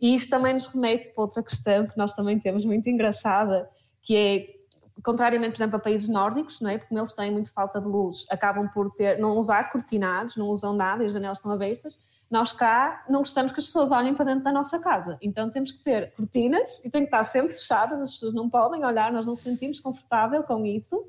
E 0.00 0.14
isto 0.14 0.28
também 0.28 0.52
nos 0.52 0.66
remete 0.66 1.08
para 1.08 1.22
outra 1.22 1.42
questão 1.42 1.86
que 1.86 1.96
nós 1.96 2.12
também 2.12 2.38
temos 2.38 2.64
muito 2.66 2.88
engraçada, 2.88 3.68
que 4.02 4.16
é 4.16 4.56
contrariamente, 5.02 5.52
por 5.52 5.58
exemplo, 5.58 5.76
a 5.76 5.80
países 5.80 6.08
nórdicos, 6.08 6.60
não 6.60 6.70
é? 6.70 6.78
Porque 6.78 6.94
eles 6.94 7.14
têm 7.14 7.30
muito 7.30 7.52
falta 7.52 7.80
de 7.80 7.86
luz, 7.86 8.26
acabam 8.30 8.68
por 8.68 8.90
ter, 8.92 9.18
não 9.18 9.38
usar 9.38 9.70
cortinados, 9.70 10.36
não 10.36 10.48
usam 10.48 10.74
nada 10.74 11.02
e 11.02 11.06
as 11.06 11.12
janelas 11.12 11.38
estão 11.38 11.50
abertas. 11.50 11.98
Nós 12.30 12.52
cá 12.52 13.04
não 13.08 13.20
gostamos 13.20 13.52
que 13.52 13.60
as 13.60 13.66
pessoas 13.66 13.92
olhem 13.92 14.12
para 14.14 14.24
dentro 14.24 14.42
da 14.42 14.52
nossa 14.52 14.80
casa, 14.80 15.16
então 15.22 15.48
temos 15.48 15.70
que 15.70 15.82
ter 15.82 16.12
cortinas 16.12 16.84
e 16.84 16.90
tem 16.90 17.02
que 17.02 17.06
estar 17.06 17.22
sempre 17.22 17.52
fechadas, 17.52 18.00
as 18.00 18.12
pessoas 18.12 18.34
não 18.34 18.50
podem 18.50 18.84
olhar, 18.84 19.12
nós 19.12 19.26
não 19.26 19.32
nos 19.32 19.40
sentimos 19.40 19.78
confortável 19.78 20.42
com 20.42 20.66
isso. 20.66 21.08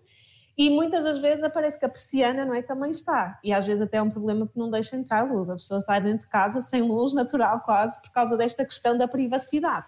E 0.55 0.69
muitas 0.71 1.03
das 1.03 1.19
vezes 1.19 1.43
aparece 1.43 1.77
que 1.77 1.85
a 1.85 1.89
persiana 1.89 2.43
não 2.43 2.53
é 2.53 2.63
também 2.63 2.89
está. 2.89 3.39
E 3.43 3.53
às 3.53 3.65
vezes 3.65 3.83
até 3.83 3.97
é 3.97 4.01
um 4.01 4.09
problema 4.09 4.47
que 4.47 4.57
não 4.57 4.71
deixa 4.71 4.95
entrar 4.95 5.21
luz. 5.21 5.49
A 5.49 5.53
pessoa 5.53 5.79
está 5.79 5.99
dentro 5.99 6.23
de 6.23 6.29
casa 6.29 6.63
sem 6.63 6.81
luz 6.81 7.13
natural 7.13 7.61
quase 7.61 8.01
por 8.01 8.11
causa 8.11 8.35
desta 8.35 8.65
questão 8.65 8.97
da 8.97 9.07
privacidade. 9.07 9.85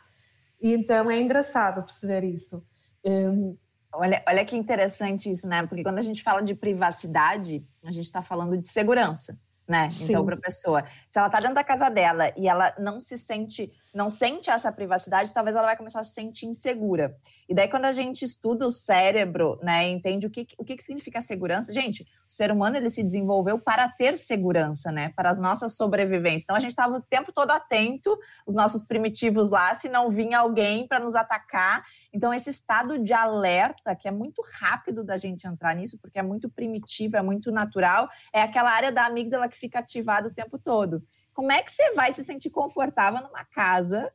E 0.62 0.72
então 0.72 1.10
é 1.10 1.20
engraçado 1.20 1.84
perceber 1.84 2.24
isso. 2.24 2.64
Um, 3.06 3.58
Olha, 3.92 4.24
olha 4.28 4.46
que 4.46 4.56
interessante 4.56 5.32
isso, 5.32 5.48
né? 5.48 5.66
Porque 5.66 5.82
quando 5.82 5.98
a 5.98 6.04
gente 6.04 6.22
fala 6.22 6.44
de 6.44 6.54
privacidade, 6.54 7.66
a 7.84 7.90
gente 7.92 8.06
está 8.06 8.22
falando 8.22 8.56
de 8.56 8.68
segurança 8.68 9.36
né? 9.70 9.86
Então, 9.86 9.92
Sim. 9.92 10.06
Então, 10.12 10.26
para 10.26 10.36
a 10.36 10.40
pessoa, 10.40 10.84
se 11.10 11.20
ela 11.20 11.28
está 11.28 11.40
dentro 11.40 11.56
da 11.56 11.64
casa 11.64 11.90
dela 11.90 12.34
e 12.36 12.48
ela 12.50 12.74
não 12.80 13.00
se 13.00 13.18
sente, 13.18 13.72
não 13.94 14.10
sente 14.10 14.50
essa 14.50 14.72
privacidade, 14.72 15.34
talvez 15.34 15.56
ela 15.56 15.66
vai 15.66 15.78
começar 15.78 16.00
a 16.00 16.04
se 16.04 16.14
sentir 16.14 16.46
insegura. 16.46 17.16
E 17.48 17.54
daí, 17.54 17.68
quando 17.68 17.86
a 17.86 17.92
gente 17.92 18.24
estuda 18.24 18.66
o 18.66 18.70
cérebro, 18.70 19.60
né, 19.62 19.88
entende 19.88 20.28
o 20.28 20.30
que, 20.30 20.48
o 20.58 20.64
que 20.64 20.82
significa 20.82 21.22
segurança, 21.22 21.74
gente, 21.74 22.04
o 22.04 22.32
ser 22.32 22.52
humano 22.52 22.78
ele 22.78 22.90
se 22.90 23.04
desenvolveu 23.04 23.60
para 23.60 23.90
ter 23.90 24.16
segurança, 24.16 24.92
né? 24.92 25.12
Para 25.16 25.30
as 25.30 25.40
nossas 25.40 25.76
sobrevivências. 25.76 26.44
Então, 26.44 26.56
a 26.56 26.60
gente 26.60 26.72
estava 26.72 26.98
o 26.98 27.02
tempo 27.02 27.32
todo 27.32 27.52
atento, 27.52 28.18
os 28.46 28.54
nossos 28.54 28.84
primitivos 28.84 29.50
lá, 29.50 29.74
se 29.74 29.90
não 29.90 30.10
vinha 30.10 30.40
alguém 30.40 30.88
para 30.88 31.00
nos 31.00 31.16
atacar. 31.16 31.84
Então, 32.14 32.34
esse 32.34 32.50
estado 32.50 33.00
de 33.00 33.14
alerta, 33.14 33.96
que 33.96 34.08
é 34.08 34.12
muito 34.12 34.44
rápido 34.60 35.04
da 35.04 35.18
gente 35.18 35.48
entrar 35.48 35.76
nisso, 35.76 35.98
porque 36.00 36.20
é 36.20 36.24
muito 36.24 36.50
primitivo, 36.50 37.18
é 37.18 37.22
muito 37.22 37.52
natural, 37.52 38.08
é 38.32 38.42
aquela 38.42 38.72
área 38.72 38.92
da 38.92 39.06
amígdala 39.06 39.50
que 39.50 39.58
fica 39.58 39.80
ativada 39.80 40.28
o 40.28 40.34
tempo 40.34 40.60
todo. 40.60 41.04
Como 41.40 41.54
é 41.54 41.64
que 41.64 41.72
você 41.72 41.94
vai 41.94 42.12
se 42.12 42.22
sentir 42.26 42.50
confortável 42.50 43.22
numa 43.24 43.46
casa 43.46 44.12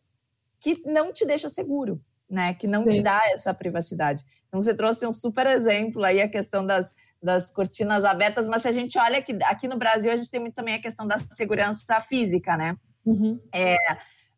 que 0.61 0.83
não 0.85 1.11
te 1.11 1.25
deixa 1.25 1.49
seguro, 1.49 1.99
né? 2.29 2.53
Que 2.53 2.67
não 2.67 2.85
Sim. 2.85 2.91
te 2.91 3.03
dá 3.03 3.19
essa 3.33 3.55
privacidade. 3.55 4.23
Então, 4.47 4.61
você 4.61 4.75
trouxe 4.75 5.07
um 5.07 5.11
super 5.11 5.47
exemplo 5.47 6.05
aí, 6.05 6.21
a 6.21 6.29
questão 6.29 6.67
das, 6.67 6.95
das 7.23 7.51
cortinas 7.51 8.05
abertas, 8.05 8.47
mas 8.47 8.61
se 8.61 8.69
a 8.69 8.73
gente 8.73 8.99
olha 8.99 9.21
aqui, 9.21 9.39
aqui 9.45 9.67
no 9.67 9.79
Brasil, 9.79 10.13
a 10.13 10.17
gente 10.17 10.29
tem 10.29 10.39
muito 10.39 10.53
também 10.53 10.75
a 10.75 10.83
questão 10.83 11.07
da 11.07 11.17
segurança 11.31 11.99
física, 12.03 12.59
né? 12.59 12.77
Uhum. 13.07 13.41
É, 13.55 13.79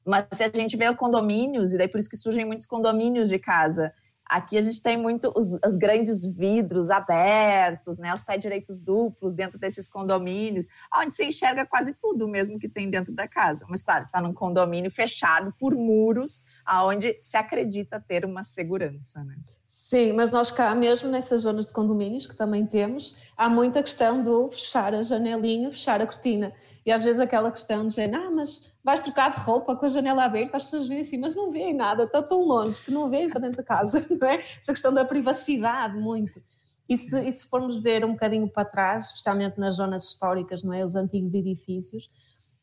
mas 0.05 0.27
se 0.31 0.45
a 0.45 0.51
gente 0.55 0.77
vê 0.77 0.95
condomínios, 0.95 1.75
e 1.75 1.79
daí 1.79 1.89
por 1.89 1.99
isso 1.99 2.09
que 2.09 2.17
surgem 2.17 2.45
muitos 2.45 2.69
condomínios 2.69 3.29
de 3.29 3.41
casa, 3.41 3.93
aqui 4.29 4.59
a 4.59 4.63
gente 4.63 4.83
tem 4.83 4.97
muito 4.97 5.33
os, 5.37 5.59
os 5.65 5.77
grandes 5.77 6.27
vidros 6.27 6.91
abertos, 6.91 7.99
né, 7.99 8.13
os 8.13 8.23
pés 8.23 8.41
direitos 8.41 8.79
duplos 8.79 9.35
dentro 9.35 9.59
desses 9.59 9.89
condomínios, 9.89 10.67
onde 10.95 11.15
se 11.15 11.25
enxerga 11.25 11.65
quase 11.65 11.95
tudo 11.95 12.29
mesmo 12.29 12.59
que 12.59 12.69
tem 12.69 12.91
dentro 12.91 13.13
da 13.13 13.27
casa. 13.27 13.65
Mas 13.69 13.83
claro, 13.83 14.05
está 14.05 14.21
num 14.21 14.35
condomínio 14.35 14.91
fechado 14.91 15.55
por 15.59 15.75
muros, 15.75 16.45
aonde 16.65 17.19
se 17.23 17.37
acredita 17.37 18.01
ter 18.01 18.25
uma 18.25 18.43
segurança, 18.43 19.23
né? 19.25 19.37
Sim, 19.89 20.15
mas 20.15 20.33
nós 20.33 20.51
cá, 20.51 20.75
mesmo 20.75 21.09
nessas 21.09 21.43
zonas 21.43 21.65
de 21.69 21.73
condomínios 21.73 22.27
que 22.27 22.35
também 22.35 22.67
temos, 22.67 23.15
há 23.37 23.49
muita 23.49 23.81
questão 23.85 24.21
do 24.21 24.51
fechar 24.51 24.93
a 24.93 25.05
janelinha, 25.05 25.71
fechar 25.71 26.03
a 26.03 26.07
cortina. 26.07 26.53
E 26.85 26.91
às 26.91 27.05
vezes 27.05 27.21
aquela 27.21 27.53
questão 27.53 27.87
de, 27.87 28.01
ah, 28.03 28.31
mas 28.33 28.75
vais 28.83 29.01
trocar 29.01 29.31
de 29.31 29.39
roupa 29.39 29.77
com 29.77 29.87
a 29.87 29.89
janela 29.89 30.25
aberta, 30.25 30.57
as 30.57 30.65
pessoas 30.65 30.89
veem 30.89 31.03
assim, 31.03 31.19
mas 31.19 31.37
não 31.37 31.53
veem 31.53 31.73
nada, 31.73 32.03
está 32.03 32.21
tão 32.21 32.43
longe 32.43 32.83
que 32.83 32.91
não 32.91 33.09
veem 33.09 33.31
para 33.31 33.43
dentro 33.43 33.59
da 33.59 33.63
casa, 33.63 34.05
não 34.11 34.27
é? 34.27 34.39
Essa 34.39 34.73
questão 34.73 34.93
da 34.93 35.05
privacidade, 35.05 35.97
muito. 35.97 36.43
E 36.89 36.99
se, 36.99 37.21
e 37.21 37.33
se 37.33 37.47
formos 37.49 37.81
ver 37.81 38.05
um 38.05 38.11
bocadinho 38.11 38.49
para 38.49 38.65
trás, 38.65 39.07
especialmente 39.07 39.57
nas 39.57 39.77
zonas 39.77 40.09
históricas, 40.09 40.65
não 40.65 40.75
é? 40.75 40.85
Os 40.85 40.97
antigos 40.97 41.33
edifícios, 41.33 42.11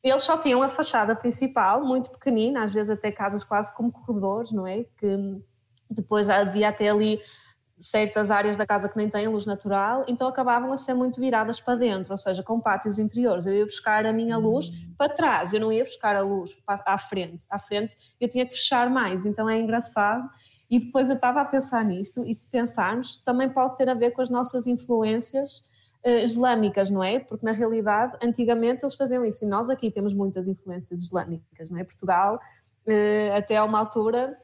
eles 0.04 0.24
só 0.24 0.38
tinham 0.38 0.62
a 0.62 0.68
fachada 0.68 1.16
principal, 1.16 1.86
muito 1.86 2.12
pequenina, 2.12 2.66
às 2.66 2.74
vezes 2.74 2.90
até 2.90 3.14
casas 3.14 3.46
quase 3.46 3.74
como 3.74 3.94
corredores, 3.94 4.52
não 4.52 4.68
é? 4.68 4.84
Que 4.98 5.42
depois 5.94 6.30
havia 6.30 6.70
até 6.70 6.90
ali 6.90 7.20
certas 7.80 8.32
áreas 8.32 8.56
da 8.56 8.66
casa 8.66 8.88
que 8.88 8.96
nem 8.96 9.10
têm 9.10 9.28
luz 9.28 9.46
natural, 9.46 10.06
então 10.08 10.28
acabavam 10.28 10.72
a 10.72 10.78
ser 10.78 10.94
muito 10.94 11.20
viradas 11.20 11.60
para 11.60 11.76
dentro, 11.76 12.12
ou 12.12 12.18
seja, 12.18 12.42
com 12.42 12.60
pátios 12.60 12.98
interiores. 12.98 13.46
Eu 13.46 13.54
ia 13.54 13.66
buscar 13.66 14.06
a 14.06 14.14
minha 14.14 14.38
luz 14.38 14.72
para 14.98 15.14
trás, 15.14 15.54
eu 15.54 15.60
não 15.60 15.72
ia 15.72 15.84
buscar 15.84 16.16
a 16.16 16.22
luz 16.22 16.56
para, 16.66 16.82
à 16.86 16.98
frente. 16.98 17.46
À 17.50 17.60
frente 17.60 17.98
eu 18.22 18.30
tinha 18.30 18.46
que 18.46 18.54
fechar 18.54 18.90
mais, 18.90 19.26
então 19.26 19.50
é 19.50 19.60
engraçado. 19.60 20.30
E 20.70 20.80
depois 20.80 21.10
eu 21.10 21.16
estava 21.16 21.42
a 21.42 21.46
pensar 21.46 21.84
nisto, 21.84 22.24
e 22.26 22.34
se 22.34 22.48
pensarmos, 22.48 23.18
também 23.18 23.50
pode 23.50 23.76
ter 23.76 23.90
a 23.90 23.94
ver 23.94 24.12
com 24.12 24.22
as 24.22 24.30
nossas 24.30 24.66
influências 24.66 25.58
uh, 26.06 26.20
islâmicas, 26.24 26.90
não 26.90 27.04
é? 27.04 27.20
Porque 27.20 27.46
na 27.46 27.52
realidade, 27.52 28.18
antigamente 28.24 28.84
eles 28.84 28.96
faziam 28.96 29.26
isso, 29.26 29.44
e 29.44 29.48
nós 29.48 29.70
aqui 29.70 29.92
temos 29.92 30.14
muitas 30.14 30.48
influências 30.48 31.02
islâmicas, 31.02 31.70
não 31.70 31.78
é? 31.78 31.84
Portugal, 31.84 32.40
uh, 32.88 33.38
até 33.38 33.58
a 33.58 33.64
uma 33.64 33.80
altura, 33.80 34.38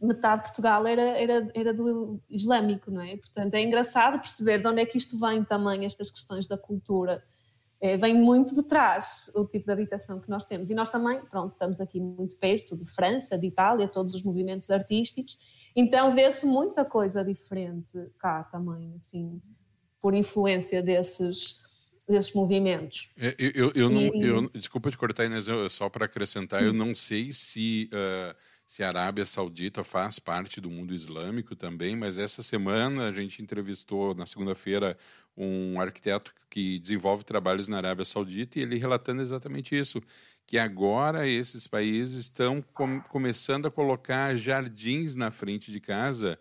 metade 0.00 0.42
de 0.42 0.48
Portugal 0.48 0.86
era, 0.86 1.02
era, 1.02 1.50
era 1.54 1.74
do 1.74 2.20
islâmico, 2.28 2.90
não 2.90 3.02
é? 3.02 3.16
Portanto, 3.16 3.54
é 3.54 3.62
engraçado 3.62 4.20
perceber 4.20 4.58
de 4.58 4.68
onde 4.68 4.80
é 4.80 4.86
que 4.86 4.98
isto 4.98 5.18
vem 5.18 5.44
também, 5.44 5.84
estas 5.84 6.10
questões 6.10 6.46
da 6.46 6.56
cultura. 6.56 7.22
É, 7.82 7.96
vem 7.96 8.14
muito 8.14 8.54
de 8.54 8.62
trás 8.62 9.30
o 9.34 9.46
tipo 9.46 9.64
de 9.64 9.72
habitação 9.72 10.20
que 10.20 10.28
nós 10.28 10.44
temos. 10.44 10.68
E 10.68 10.74
nós 10.74 10.90
também, 10.90 11.18
pronto, 11.30 11.52
estamos 11.52 11.80
aqui 11.80 11.98
muito 11.98 12.36
perto 12.36 12.76
de 12.76 12.84
França, 12.84 13.38
de 13.38 13.46
Itália, 13.46 13.88
todos 13.88 14.14
os 14.14 14.22
movimentos 14.22 14.70
artísticos, 14.70 15.38
então 15.74 16.12
vê-se 16.12 16.44
muita 16.44 16.84
coisa 16.84 17.24
diferente 17.24 17.92
cá 18.18 18.44
também, 18.44 18.94
assim, 18.96 19.40
por 19.98 20.14
influência 20.14 20.82
desses, 20.82 21.58
desses 22.06 22.34
movimentos. 22.34 23.14
É, 23.16 23.34
eu, 23.38 23.50
eu, 23.54 23.72
eu, 23.74 23.90
não, 23.90 24.00
eu, 24.14 24.50
desculpa 24.50 24.90
te 24.90 24.98
cortar, 24.98 25.24
Inês, 25.24 25.46
só 25.70 25.88
para 25.88 26.04
acrescentar, 26.04 26.62
eu 26.62 26.74
não 26.74 26.94
sei 26.94 27.32
se. 27.32 27.88
Uh, 27.92 28.49
se 28.70 28.84
a 28.84 28.88
Arábia 28.88 29.26
Saudita 29.26 29.82
faz 29.82 30.20
parte 30.20 30.60
do 30.60 30.70
mundo 30.70 30.94
islâmico 30.94 31.56
também, 31.56 31.96
mas 31.96 32.18
essa 32.18 32.40
semana 32.40 33.08
a 33.08 33.12
gente 33.12 33.42
entrevistou, 33.42 34.14
na 34.14 34.24
segunda-feira, 34.26 34.96
um 35.36 35.80
arquiteto 35.80 36.32
que 36.48 36.78
desenvolve 36.78 37.24
trabalhos 37.24 37.66
na 37.66 37.78
Arábia 37.78 38.04
Saudita 38.04 38.60
e 38.60 38.62
ele 38.62 38.78
relatando 38.78 39.22
exatamente 39.22 39.76
isso, 39.76 40.00
que 40.46 40.56
agora 40.56 41.26
esses 41.26 41.66
países 41.66 42.16
estão 42.26 42.62
com, 42.72 43.00
começando 43.00 43.66
a 43.66 43.72
colocar 43.72 44.36
jardins 44.36 45.16
na 45.16 45.32
frente 45.32 45.72
de 45.72 45.80
casa, 45.80 46.38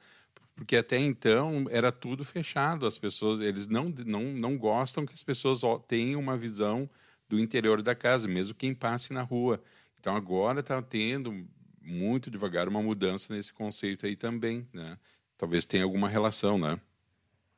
porque 0.55 0.75
até 0.75 0.99
então 0.99 1.65
era 1.71 1.91
tudo 1.91 2.23
fechado, 2.23 2.85
as 2.85 2.99
pessoas, 2.99 3.39
eles 3.39 3.67
não, 3.67 3.91
não, 4.05 4.25
não 4.25 4.55
gostam 4.55 5.03
que 5.03 5.15
as 5.15 5.23
pessoas 5.23 5.61
tenham 5.87 6.19
uma 6.19 6.37
visão 6.37 6.87
do 7.27 7.39
interior 7.39 7.81
da 7.81 7.95
casa, 7.95 8.27
mesmo 8.27 8.55
quem 8.55 8.75
passe 8.75 9.13
na 9.13 9.23
rua. 9.23 9.59
Então 9.99 10.15
agora 10.15 10.59
está 10.59 10.79
tendo 10.79 11.47
muito 11.89 12.29
devagar 12.29 12.67
uma 12.67 12.81
mudança 12.81 13.33
nesse 13.33 13.51
conceito 13.51 14.05
aí 14.05 14.15
também, 14.15 14.67
né? 14.73 14.97
Talvez 15.37 15.65
tenha 15.65 15.83
alguma 15.83 16.07
relação, 16.07 16.57
né? 16.57 16.79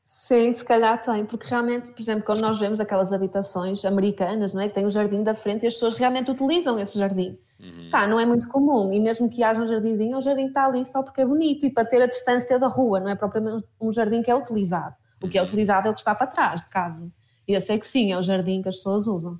Sim, 0.03 0.53
se 0.53 0.65
calhar 0.65 1.01
tem, 1.01 1.25
porque 1.25 1.47
realmente, 1.47 1.91
por 1.91 2.01
exemplo, 2.01 2.23
quando 2.23 2.41
nós 2.41 2.59
vemos 2.59 2.79
aquelas 2.79 3.13
habitações 3.13 3.85
americanas, 3.85 4.53
não 4.53 4.61
é? 4.61 4.67
Que 4.67 4.75
tem 4.75 4.83
o 4.83 4.87
um 4.87 4.89
jardim 4.89 5.23
da 5.23 5.35
frente 5.35 5.63
e 5.63 5.67
as 5.67 5.73
pessoas 5.73 5.93
realmente 5.95 6.31
utilizam 6.31 6.79
esse 6.79 6.97
jardim. 6.97 7.37
Uhum. 7.59 7.89
Tá, 7.91 8.07
não 8.07 8.19
é 8.19 8.25
muito 8.25 8.47
comum, 8.49 8.91
e 8.91 8.99
mesmo 8.99 9.29
que 9.29 9.43
haja 9.43 9.61
um 9.61 9.67
jardinzinho, 9.67 10.17
o 10.17 10.21
jardim 10.21 10.47
está 10.47 10.65
ali 10.65 10.83
só 10.85 11.03
porque 11.03 11.21
é 11.21 11.25
bonito 11.25 11.65
e 11.65 11.69
para 11.69 11.85
ter 11.85 12.01
a 12.01 12.07
distância 12.07 12.57
da 12.57 12.67
rua, 12.67 12.99
não 12.99 13.09
é 13.09 13.15
propriamente 13.15 13.67
um 13.79 13.91
jardim 13.91 14.23
que 14.23 14.31
é 14.31 14.35
utilizado. 14.35 14.95
O 15.21 15.29
que 15.29 15.37
é 15.37 15.41
uhum. 15.41 15.47
utilizado 15.47 15.87
é 15.87 15.91
o 15.91 15.93
que 15.93 15.99
está 15.99 16.15
para 16.15 16.25
trás 16.25 16.61
de 16.61 16.69
casa. 16.69 17.11
E 17.47 17.53
eu 17.53 17.61
sei 17.61 17.79
que 17.79 17.87
sim, 17.87 18.11
é 18.11 18.17
o 18.17 18.23
jardim 18.23 18.61
que 18.61 18.69
as 18.69 18.77
pessoas 18.77 19.05
usam. 19.05 19.39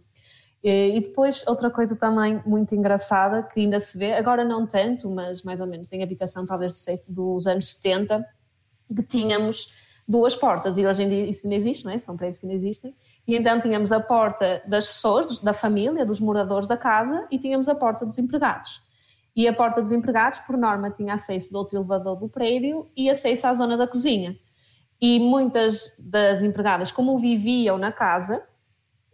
E 0.64 1.00
depois, 1.02 1.46
outra 1.48 1.72
coisa 1.72 1.96
também 1.96 2.42
muito 2.46 2.76
engraçada, 2.76 3.42
que 3.42 3.60
ainda 3.60 3.80
se 3.80 3.98
vê, 3.98 4.14
agora 4.14 4.46
não 4.46 4.68
tanto, 4.68 5.10
mas 5.10 5.42
mais 5.42 5.60
ou 5.60 5.66
menos 5.66 5.92
em 5.92 6.04
habitação 6.04 6.46
talvez 6.46 6.86
dos 7.08 7.48
anos 7.48 7.68
70, 7.70 8.24
que 8.96 9.02
tínhamos 9.02 9.74
duas 10.08 10.36
portas, 10.36 10.78
e 10.78 10.86
hoje 10.86 11.04
em 11.04 11.10
dia 11.10 11.26
isso 11.26 11.48
não 11.48 11.54
existe, 11.54 11.86
não 11.86 11.92
é? 11.92 11.98
são 11.98 12.16
prédios 12.16 12.38
que 12.38 12.46
não 12.46 12.54
existem, 12.54 12.94
e 13.28 13.36
então 13.36 13.60
tínhamos 13.60 13.92
a 13.92 14.00
porta 14.00 14.62
das 14.68 14.88
pessoas, 14.88 15.40
da 15.40 15.54
família, 15.54 16.06
dos 16.06 16.20
moradores 16.20 16.68
da 16.68 16.78
casa, 16.78 17.28
e 17.32 17.40
tínhamos 17.40 17.68
a 17.68 17.74
porta 17.74 18.06
dos 18.06 18.20
empregados. 18.20 18.82
E 19.36 19.48
a 19.48 19.54
porta 19.54 19.82
dos 19.82 19.92
empregados, 19.92 20.40
por 20.40 20.58
norma, 20.58 20.92
tinha 20.92 21.14
acesso 21.14 21.52
do 21.52 21.58
outro 21.58 21.78
elevador 21.78 22.18
do 22.18 22.28
prédio 22.28 22.90
e 22.96 23.10
acesso 23.10 23.48
à 23.48 23.54
zona 23.54 23.78
da 23.78 23.88
cozinha. 23.88 24.38
E 25.00 25.20
muitas 25.20 25.96
das 25.98 26.44
empregadas, 26.44 26.92
como 26.92 27.18
viviam 27.18 27.78
na 27.78 27.92
casa, 27.92 28.44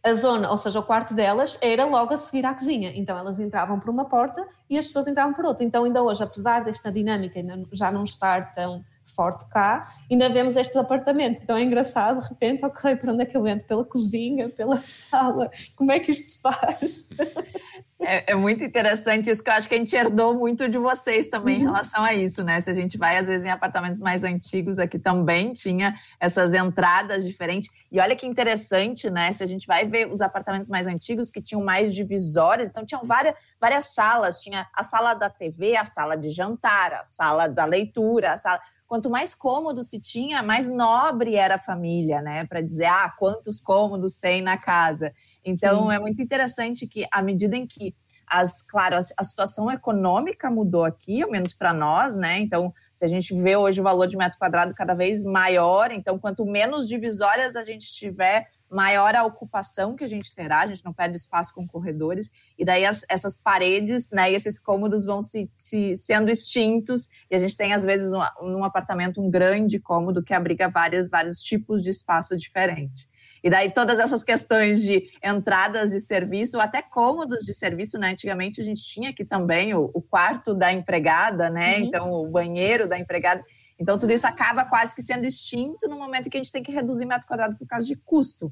a 0.07 0.13
zona, 0.13 0.49
ou 0.49 0.57
seja, 0.57 0.79
o 0.79 0.83
quarto 0.83 1.13
delas, 1.13 1.57
era 1.61 1.85
logo 1.85 2.13
a 2.13 2.17
seguir 2.17 2.45
à 2.45 2.53
cozinha. 2.53 2.91
Então 2.95 3.17
elas 3.17 3.39
entravam 3.39 3.79
por 3.79 3.89
uma 3.89 4.05
porta 4.05 4.47
e 4.69 4.77
as 4.77 4.87
pessoas 4.87 5.07
entravam 5.07 5.33
por 5.33 5.45
outra. 5.45 5.63
Então, 5.63 5.83
ainda 5.83 6.01
hoje, 6.01 6.23
apesar 6.23 6.63
desta 6.63 6.91
dinâmica 6.91 7.39
já 7.73 7.91
não 7.91 8.03
estar 8.03 8.51
tão 8.53 8.83
forte 9.05 9.47
cá, 9.49 9.89
ainda 10.09 10.29
vemos 10.29 10.55
estes 10.55 10.75
apartamentos. 10.75 11.41
Então 11.43 11.57
é 11.57 11.63
engraçado, 11.63 12.21
de 12.21 12.29
repente, 12.29 12.65
ok, 12.65 12.95
para 12.95 13.13
onde 13.13 13.23
é 13.23 13.25
que 13.25 13.37
eu 13.37 13.47
entro? 13.47 13.65
Pela 13.67 13.85
cozinha, 13.85 14.49
pela 14.49 14.81
sala? 14.81 15.49
Como 15.75 15.91
é 15.91 15.99
que 15.99 16.11
isto 16.11 16.31
se 16.31 16.41
faz? 16.41 17.07
É, 17.99 18.31
é, 18.31 18.35
muito 18.35 18.63
interessante 18.63 19.27
isso, 19.29 19.43
que 19.43 19.49
eu 19.49 19.53
acho 19.55 19.67
que 19.67 19.73
a 19.73 19.77
gente 19.77 19.95
herdou 19.95 20.35
muito 20.35 20.69
de 20.69 20.77
vocês 20.77 21.27
também 21.27 21.55
uhum. 21.55 21.61
em 21.63 21.65
relação 21.65 22.03
a 22.03 22.13
isso, 22.13 22.43
né? 22.43 22.61
Se 22.61 22.69
a 22.69 22.73
gente 22.73 22.95
vai, 22.95 23.17
às 23.17 23.27
vezes, 23.27 23.45
em 23.47 23.49
apartamentos 23.49 23.99
mais 23.99 24.23
antigos, 24.23 24.77
aqui 24.77 24.99
também 24.99 25.51
tinha 25.51 25.95
essas 26.19 26.53
entradas 26.53 27.25
diferentes. 27.25 27.71
E 27.91 27.99
olha 27.99 28.15
que 28.15 28.27
interessante, 28.27 29.09
né? 29.09 29.33
Se 29.33 29.43
a 29.43 29.47
gente 29.47 29.65
vai 29.65 29.85
ver 29.85 30.11
os 30.11 30.21
apartamentos 30.21 30.69
mais 30.69 30.85
antigos 30.85 31.31
que 31.31 31.41
tinham 31.41 31.63
mais 31.63 31.93
divisórias, 31.93 32.69
então 32.69 32.85
tinham 32.85 33.03
várias, 33.03 33.33
várias 33.59 33.93
salas. 33.95 34.41
Tinha 34.41 34.67
a 34.75 34.83
sala 34.83 35.15
da 35.15 35.29
TV, 35.29 35.75
a 35.75 35.85
sala 35.85 36.15
de 36.15 36.29
jantar, 36.29 36.93
a 36.93 37.03
sala 37.03 37.47
da 37.47 37.65
leitura, 37.65 38.33
a 38.33 38.37
sala 38.37 38.61
quanto 38.87 39.09
mais 39.09 39.35
cômodo 39.35 39.83
se 39.83 39.99
tinha, 39.99 40.41
mais 40.41 40.67
nobre 40.67 41.35
era 41.35 41.55
a 41.55 41.59
família, 41.59 42.21
né? 42.21 42.45
Para 42.45 42.61
dizer, 42.61 42.85
ah, 42.85 43.13
quantos 43.19 43.59
cômodos 43.59 44.15
tem 44.15 44.41
na 44.41 44.57
casa. 44.57 45.13
Então, 45.49 45.87
Sim. 45.87 45.95
é 45.95 45.99
muito 45.99 46.21
interessante 46.21 46.87
que, 46.87 47.07
à 47.11 47.21
medida 47.21 47.55
em 47.55 47.65
que 47.65 47.93
as, 48.27 48.61
claro, 48.61 48.97
a, 48.97 48.99
a 49.17 49.23
situação 49.23 49.71
econômica 49.71 50.51
mudou 50.51 50.83
aqui, 50.83 51.23
ao 51.23 51.31
menos 51.31 51.53
para 51.53 51.73
nós, 51.73 52.15
né? 52.15 52.39
Então, 52.39 52.73
se 52.93 53.05
a 53.05 53.07
gente 53.07 53.33
vê 53.33 53.55
hoje 53.55 53.79
o 53.79 53.83
valor 53.83 54.05
de 54.07 54.17
metro 54.17 54.37
quadrado 54.37 54.75
cada 54.75 54.93
vez 54.93 55.23
maior, 55.23 55.91
então, 55.91 56.19
quanto 56.19 56.45
menos 56.45 56.87
divisórias 56.87 57.55
a 57.55 57.63
gente 57.63 57.87
tiver, 57.93 58.49
maior 58.69 59.15
a 59.15 59.23
ocupação 59.23 59.95
que 59.95 60.03
a 60.03 60.07
gente 60.07 60.35
terá, 60.35 60.59
a 60.59 60.67
gente 60.67 60.83
não 60.83 60.91
perde 60.91 61.15
espaço 61.15 61.53
com 61.55 61.65
corredores, 61.65 62.29
e 62.57 62.65
daí 62.65 62.85
as, 62.85 63.05
essas 63.09 63.37
paredes, 63.37 64.09
né, 64.11 64.29
e 64.29 64.35
esses 64.35 64.59
cômodos 64.59 65.05
vão 65.05 65.21
se, 65.21 65.49
se, 65.55 65.95
sendo 65.95 66.29
extintos, 66.29 67.09
e 67.31 67.35
a 67.35 67.39
gente 67.39 67.55
tem, 67.55 67.73
às 67.73 67.85
vezes, 67.85 68.11
um, 68.11 68.21
num 68.41 68.65
apartamento 68.65 69.21
um 69.21 69.29
grande 69.29 69.79
cômodo 69.79 70.21
que 70.21 70.33
abriga 70.33 70.67
várias, 70.67 71.09
vários 71.09 71.39
tipos 71.39 71.81
de 71.81 71.91
espaço 71.91 72.35
diferente. 72.35 73.07
E 73.43 73.49
daí 73.49 73.71
todas 73.71 73.99
essas 73.99 74.23
questões 74.23 74.81
de 74.81 75.09
entradas 75.23 75.91
de 75.91 75.99
serviço, 75.99 76.59
até 76.59 76.81
cômodos 76.81 77.45
de 77.45 77.53
serviço, 77.53 77.99
né? 77.99 78.11
Antigamente 78.11 78.61
a 78.61 78.63
gente 78.63 78.81
tinha 78.83 79.09
aqui 79.09 79.23
também 79.23 79.73
o, 79.73 79.89
o 79.93 80.01
quarto 80.01 80.53
da 80.53 80.71
empregada, 80.71 81.49
né? 81.49 81.77
Uhum. 81.77 81.85
Então, 81.85 82.13
o 82.13 82.27
banheiro 82.29 82.87
da 82.87 82.97
empregada. 82.97 83.43
Então, 83.79 83.97
tudo 83.97 84.11
isso 84.11 84.27
acaba 84.27 84.65
quase 84.65 84.95
que 84.95 85.01
sendo 85.01 85.25
extinto 85.25 85.87
no 85.87 85.97
momento 85.97 86.29
que 86.29 86.37
a 86.37 86.41
gente 86.41 86.51
tem 86.51 86.63
que 86.63 86.71
reduzir 86.71 87.05
metro 87.05 87.27
quadrado 87.27 87.55
por 87.57 87.67
causa 87.67 87.85
de 87.85 87.95
custo. 87.95 88.51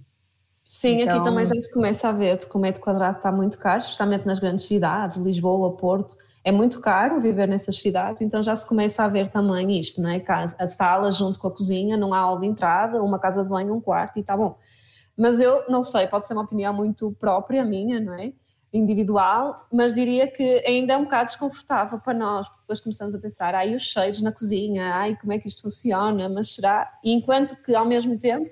Sim, 0.64 1.02
então... 1.02 1.16
aqui 1.16 1.24
também 1.24 1.48
já 1.48 1.60
se 1.60 1.72
começa 1.72 2.10
a 2.10 2.12
ver, 2.12 2.38
porque 2.38 2.58
o 2.58 2.62
metro 2.62 2.82
quadrado 2.82 3.18
está 3.18 3.32
muito 3.32 3.58
caro, 3.58 3.80
especialmente 3.80 4.26
nas 4.26 4.40
grandes 4.40 4.66
cidades, 4.66 5.18
Lisboa, 5.18 5.76
Porto, 5.78 6.18
é 6.44 6.52
muito 6.52 6.80
caro 6.80 7.20
viver 7.20 7.48
nessas 7.48 7.82
cidades, 7.82 8.22
então 8.22 8.44
já 8.44 8.56
se 8.56 8.68
começa 8.68 9.04
a 9.04 9.08
ver 9.08 9.30
também 9.30 9.80
isto, 9.80 10.00
não 10.00 10.10
é? 10.10 10.24
A 10.60 10.68
sala 10.68 11.12
junto 11.12 11.40
com 11.40 11.48
a 11.48 11.52
cozinha, 11.52 11.98
não 11.98 12.14
há 12.14 12.22
hall 12.22 12.40
de 12.40 12.46
entrada, 12.46 13.02
uma 13.02 13.18
casa 13.18 13.42
de 13.42 13.50
banho, 13.50 13.74
um 13.74 13.82
quarto 13.82 14.18
e 14.18 14.20
está 14.20 14.38
bom. 14.38 14.56
Mas 15.18 15.40
eu 15.40 15.64
não 15.70 15.82
sei, 15.82 16.08
pode 16.08 16.26
ser 16.26 16.34
uma 16.34 16.44
opinião 16.44 16.74
muito 16.74 17.12
própria 17.14 17.64
minha, 17.64 18.00
não 18.00 18.14
é? 18.14 18.34
Individual, 18.74 19.66
mas 19.72 19.96
diria 19.96 20.28
que 20.28 20.44
ainda 20.66 20.94
é 20.94 20.98
um 20.98 21.04
bocado 21.04 21.28
desconfortável 21.28 21.98
para 22.00 22.14
nós, 22.14 22.48
porque 22.48 22.62
depois 22.62 22.80
começamos 22.82 23.16
a 23.16 23.20
pensar, 23.20 23.56
ai, 23.56 23.74
os 23.74 23.84
cheiros 23.84 24.22
na 24.22 24.32
cozinha, 24.32 24.94
ai, 24.96 25.16
como 25.16 25.32
é 25.32 25.40
que 25.40 25.48
isto 25.48 25.62
funciona, 25.62 26.28
mas 26.28 26.54
será? 26.54 26.92
E 27.04 27.14
enquanto 27.14 27.56
que 27.64 27.74
ao 27.74 27.86
mesmo 27.86 28.20
tempo 28.20 28.50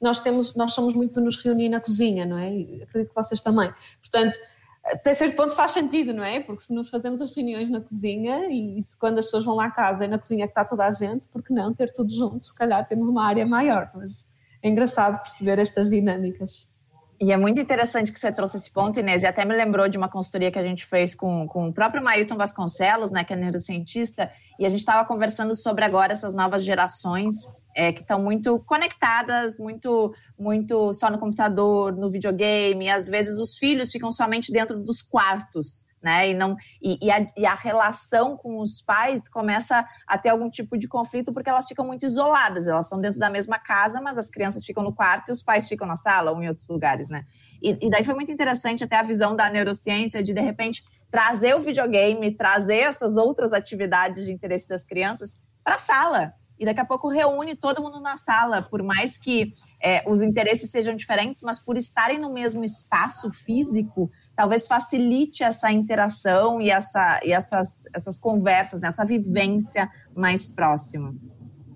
nós 0.00 0.20
temos, 0.20 0.54
nós 0.54 0.72
somos 0.72 0.94
muito 0.94 1.14
de 1.14 1.20
nos 1.20 1.42
reunir 1.42 1.68
na 1.68 1.80
cozinha, 1.80 2.24
não 2.24 2.38
é? 2.38 2.50
E 2.50 2.82
acredito 2.82 3.10
que 3.10 3.14
vocês 3.14 3.40
também. 3.40 3.70
Portanto, 4.00 4.38
até 4.84 5.14
certo 5.14 5.36
ponto 5.36 5.54
faz 5.54 5.72
sentido, 5.72 6.14
não 6.14 6.24
é? 6.24 6.40
Porque 6.40 6.62
se 6.62 6.72
nos 6.72 6.88
fazemos 6.88 7.20
as 7.20 7.32
reuniões 7.32 7.68
na 7.68 7.80
cozinha 7.80 8.48
e 8.50 8.82
se 8.82 8.96
quando 8.96 9.18
as 9.18 9.26
pessoas 9.26 9.44
vão 9.44 9.56
lá 9.56 9.66
à 9.66 9.70
casa 9.70 10.04
é 10.04 10.08
na 10.08 10.18
cozinha 10.18 10.46
que 10.46 10.52
está 10.52 10.64
toda 10.64 10.84
a 10.86 10.92
gente, 10.92 11.28
porque 11.28 11.52
não 11.52 11.74
ter 11.74 11.92
tudo 11.92 12.10
junto? 12.10 12.44
Se 12.44 12.54
calhar 12.54 12.86
temos 12.86 13.08
uma 13.08 13.24
área 13.26 13.44
maior, 13.44 13.90
mas 13.94 14.26
é 14.68 14.70
engraçado 14.70 15.20
perceber 15.20 15.58
estas 15.58 15.90
dinâmicas. 15.90 16.76
E 17.20 17.32
é 17.32 17.36
muito 17.36 17.58
interessante 17.58 18.12
que 18.12 18.20
você 18.20 18.30
trouxe 18.30 18.56
esse 18.56 18.72
ponto, 18.72 19.00
Inês, 19.00 19.24
e 19.24 19.26
até 19.26 19.44
me 19.44 19.56
lembrou 19.56 19.88
de 19.88 19.98
uma 19.98 20.08
consultoria 20.08 20.52
que 20.52 20.58
a 20.58 20.62
gente 20.62 20.86
fez 20.86 21.16
com, 21.16 21.48
com 21.48 21.68
o 21.68 21.72
próprio 21.72 22.02
Mailton 22.02 22.36
Vasconcelos, 22.36 23.10
né, 23.10 23.24
que 23.24 23.32
é 23.32 23.36
neurocientista, 23.36 24.30
e 24.56 24.64
a 24.64 24.68
gente 24.68 24.80
estava 24.80 25.04
conversando 25.04 25.54
sobre 25.56 25.84
agora 25.84 26.12
essas 26.12 26.32
novas 26.32 26.62
gerações 26.62 27.34
é, 27.74 27.92
que 27.92 28.02
estão 28.02 28.22
muito 28.22 28.60
conectadas, 28.60 29.58
muito, 29.58 30.14
muito 30.38 30.92
só 30.92 31.10
no 31.10 31.18
computador, 31.18 31.96
no 31.96 32.08
videogame, 32.08 32.86
e 32.86 32.90
às 32.90 33.08
vezes 33.08 33.40
os 33.40 33.58
filhos 33.58 33.90
ficam 33.90 34.12
somente 34.12 34.52
dentro 34.52 34.78
dos 34.78 35.02
quartos 35.02 35.87
né? 36.02 36.30
E, 36.30 36.34
não, 36.34 36.56
e, 36.80 37.06
e, 37.06 37.10
a, 37.10 37.26
e, 37.36 37.46
a, 37.46 37.54
relação 37.54 38.36
com 38.36 38.60
os 38.60 38.80
pais 38.80 39.28
começa 39.28 39.86
a 40.06 40.16
ter 40.18 40.28
algum 40.28 40.48
tipo 40.48 40.76
de 40.76 40.86
conflito 40.86 41.32
porque 41.32 41.50
elas 41.50 41.66
ficam 41.66 41.86
muito 41.86 42.06
isoladas. 42.06 42.66
Elas 42.66 42.86
estão 42.86 43.00
dentro 43.00 43.18
da 43.18 43.30
mesma 43.30 43.58
casa, 43.58 44.00
mas 44.00 44.16
as 44.16 44.30
crianças 44.30 44.64
ficam 44.64 44.82
no 44.82 44.94
quarto 44.94 45.28
e 45.28 45.32
os 45.32 45.42
pais 45.42 45.68
ficam 45.68 45.86
na 45.86 45.96
sala 45.96 46.30
ou 46.30 46.42
em 46.42 46.48
outros 46.48 46.68
lugares, 46.68 47.08
né? 47.08 47.24
E, 47.62 47.86
e 47.86 47.90
daí 47.90 48.04
foi 48.04 48.14
muito 48.14 48.30
interessante 48.30 48.84
até 48.84 48.96
a 48.96 49.02
visão 49.02 49.34
da 49.34 49.50
neurociência 49.50 50.22
de, 50.22 50.32
de 50.32 50.40
repente, 50.40 50.82
trazer 51.10 51.54
o 51.54 51.60
videogame, 51.60 52.34
trazer 52.34 52.78
essas 52.78 53.16
outras 53.16 53.52
atividades 53.52 54.24
de 54.24 54.32
interesse 54.32 54.68
das 54.68 54.84
crianças 54.84 55.38
para 55.64 55.76
a 55.76 55.78
sala. 55.78 56.32
E 56.58 56.64
daqui 56.64 56.80
a 56.80 56.84
pouco 56.84 57.08
reúne 57.08 57.54
todo 57.54 57.80
mundo 57.80 58.00
na 58.00 58.16
sala, 58.16 58.60
por 58.60 58.82
mais 58.82 59.16
que 59.16 59.52
é, 59.80 60.02
os 60.10 60.22
interesses 60.22 60.70
sejam 60.70 60.96
diferentes, 60.96 61.42
mas 61.42 61.60
por 61.60 61.76
estarem 61.76 62.18
no 62.18 62.32
mesmo 62.32 62.64
espaço 62.64 63.30
físico, 63.30 64.10
talvez 64.38 64.68
facilite 64.68 65.42
essa 65.42 65.68
interação 65.72 66.60
e, 66.60 66.70
essa, 66.70 67.18
e 67.24 67.32
essas, 67.32 67.88
essas 67.92 68.20
conversas, 68.20 68.80
nessa 68.80 69.02
né? 69.02 69.08
vivência 69.08 69.90
mais 70.14 70.48
próxima. 70.48 71.12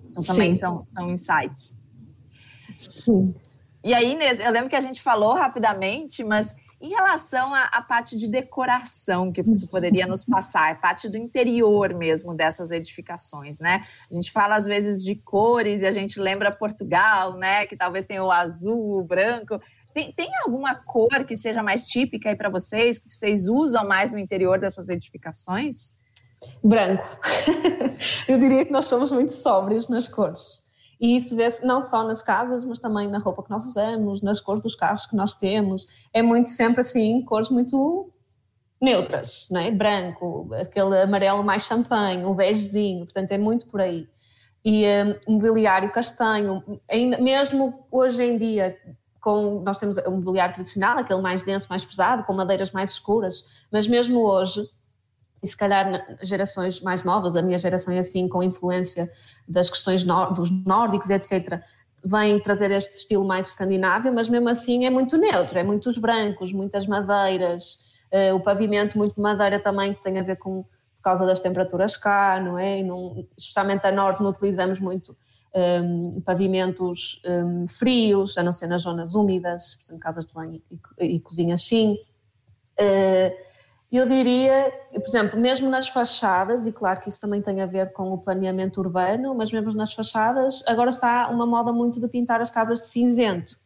Então, 0.08 0.22
também 0.22 0.54
são, 0.54 0.84
são 0.86 1.10
insights. 1.10 1.76
Sim. 2.78 3.34
E 3.82 3.92
aí, 3.92 4.12
Inês, 4.12 4.38
eu 4.38 4.52
lembro 4.52 4.70
que 4.70 4.76
a 4.76 4.80
gente 4.80 5.02
falou 5.02 5.34
rapidamente, 5.34 6.22
mas 6.22 6.54
em 6.80 6.90
relação 6.90 7.52
à, 7.52 7.64
à 7.64 7.82
parte 7.82 8.16
de 8.16 8.28
decoração 8.28 9.32
que 9.32 9.42
tu 9.42 9.66
poderia 9.66 10.06
nos 10.06 10.24
passar, 10.24 10.70
a 10.70 10.74
parte 10.76 11.08
do 11.08 11.18
interior 11.18 11.92
mesmo 11.92 12.32
dessas 12.32 12.70
edificações, 12.70 13.58
né? 13.58 13.84
A 14.08 14.14
gente 14.14 14.30
fala 14.30 14.54
às 14.54 14.66
vezes 14.66 15.02
de 15.02 15.16
cores 15.16 15.82
e 15.82 15.86
a 15.86 15.92
gente 15.92 16.20
lembra 16.20 16.54
Portugal, 16.54 17.36
né? 17.36 17.66
Que 17.66 17.76
talvez 17.76 18.04
tenha 18.04 18.22
o 18.22 18.30
azul, 18.30 19.00
o 19.00 19.02
branco. 19.02 19.60
Tem, 19.92 20.12
tem 20.12 20.30
alguma 20.44 20.74
cor 20.74 21.24
que 21.24 21.36
seja 21.36 21.62
mais 21.62 21.86
típica 21.86 22.30
aí 22.30 22.36
para 22.36 22.48
vocês, 22.48 22.98
que 22.98 23.12
vocês 23.12 23.48
usam 23.48 23.86
mais 23.86 24.12
no 24.12 24.18
interior 24.18 24.58
dessas 24.58 24.88
edificações? 24.88 25.92
Branco. 26.62 27.04
Eu 28.28 28.38
diria 28.38 28.64
que 28.64 28.72
nós 28.72 28.86
somos 28.86 29.12
muito 29.12 29.32
sóbrios 29.32 29.88
nas 29.88 30.08
cores. 30.08 30.62
E 31.00 31.16
isso 31.16 31.34
vê-se 31.34 31.64
não 31.66 31.82
só 31.82 32.04
nas 32.04 32.22
casas, 32.22 32.64
mas 32.64 32.78
também 32.78 33.10
na 33.10 33.18
roupa 33.18 33.42
que 33.42 33.50
nós 33.50 33.66
usamos, 33.66 34.22
nas 34.22 34.40
cores 34.40 34.62
dos 34.62 34.74
carros 34.74 35.06
que 35.06 35.16
nós 35.16 35.34
temos. 35.34 35.86
É 36.12 36.22
muito 36.22 36.50
sempre 36.50 36.80
assim, 36.80 37.22
cores 37.22 37.50
muito 37.50 38.12
neutras, 38.80 39.48
não 39.50 39.60
é? 39.60 39.70
Branco, 39.70 40.48
aquele 40.54 41.00
amarelo 41.00 41.42
mais 41.42 41.64
champanhe, 41.64 42.24
um 42.24 42.34
begezinho, 42.34 43.04
portanto 43.04 43.32
é 43.32 43.38
muito 43.38 43.66
por 43.66 43.80
aí. 43.80 44.08
E 44.64 44.84
um, 45.26 45.34
mobiliário 45.34 45.90
castanho, 45.90 46.62
ainda, 46.88 47.18
mesmo 47.18 47.84
hoje 47.90 48.22
em 48.22 48.38
dia, 48.38 48.76
com, 49.22 49.62
nós 49.64 49.78
temos 49.78 49.96
o 49.98 50.10
mobiliário 50.10 50.52
tradicional, 50.52 50.98
aquele 50.98 51.22
mais 51.22 51.44
denso, 51.44 51.68
mais 51.70 51.84
pesado, 51.84 52.24
com 52.24 52.32
madeiras 52.34 52.72
mais 52.72 52.90
escuras, 52.90 53.64
mas 53.70 53.86
mesmo 53.86 54.20
hoje, 54.20 54.68
e 55.40 55.48
se 55.48 55.56
calhar 55.56 56.04
gerações 56.22 56.80
mais 56.80 57.04
novas, 57.04 57.36
a 57.36 57.40
minha 57.40 57.58
geração 57.58 57.94
é 57.94 58.00
assim, 58.00 58.28
com 58.28 58.42
influência 58.42 59.08
das 59.48 59.70
questões 59.70 60.04
dos 60.04 60.50
nórdicos, 60.66 61.08
etc., 61.08 61.62
vem 62.04 62.40
trazer 62.40 62.72
este 62.72 62.98
estilo 62.98 63.24
mais 63.24 63.50
escandinavo, 63.50 64.12
mas 64.12 64.28
mesmo 64.28 64.48
assim 64.48 64.86
é 64.86 64.90
muito 64.90 65.16
neutro, 65.16 65.56
é 65.56 65.62
muitos 65.62 65.96
brancos, 65.96 66.52
muitas 66.52 66.84
madeiras, 66.84 67.78
uh, 68.12 68.34
o 68.34 68.40
pavimento 68.40 68.98
muito 68.98 69.14
de 69.14 69.20
madeira 69.20 69.60
também, 69.60 69.94
que 69.94 70.02
tem 70.02 70.18
a 70.18 70.22
ver 70.22 70.36
com 70.36 70.64
por 70.64 71.10
causa 71.10 71.26
das 71.26 71.40
temperaturas 71.40 71.96
cá, 71.96 72.40
não 72.40 72.56
é? 72.56 72.80
Não, 72.80 73.26
especialmente 73.36 73.84
a 73.84 73.90
norte 73.90 74.22
não 74.22 74.30
utilizamos 74.30 74.78
muito 74.78 75.16
um, 75.54 76.20
pavimentos 76.20 77.20
um, 77.26 77.66
frios, 77.68 78.38
a 78.38 78.42
não 78.42 78.52
ser 78.52 78.66
nas 78.66 78.82
zonas 78.82 79.14
úmidas, 79.14 79.76
portanto, 79.76 80.00
casas 80.00 80.26
de 80.26 80.34
banho 80.34 80.62
e, 80.98 81.04
e 81.04 81.20
cozinhas 81.20 81.62
sim. 81.62 81.98
Uh, 82.78 83.52
eu 83.92 84.08
diria, 84.08 84.72
por 84.90 85.06
exemplo, 85.06 85.38
mesmo 85.38 85.68
nas 85.68 85.86
fachadas, 85.86 86.64
e 86.66 86.72
claro 86.72 87.00
que 87.00 87.10
isso 87.10 87.20
também 87.20 87.42
tem 87.42 87.60
a 87.60 87.66
ver 87.66 87.92
com 87.92 88.10
o 88.10 88.16
planeamento 88.16 88.80
urbano, 88.80 89.34
mas 89.34 89.52
mesmo 89.52 89.70
nas 89.74 89.92
fachadas, 89.92 90.62
agora 90.66 90.88
está 90.88 91.28
uma 91.28 91.46
moda 91.46 91.72
muito 91.72 92.00
de 92.00 92.08
pintar 92.08 92.40
as 92.40 92.48
casas 92.48 92.80
de 92.80 92.86
cinzento. 92.86 93.60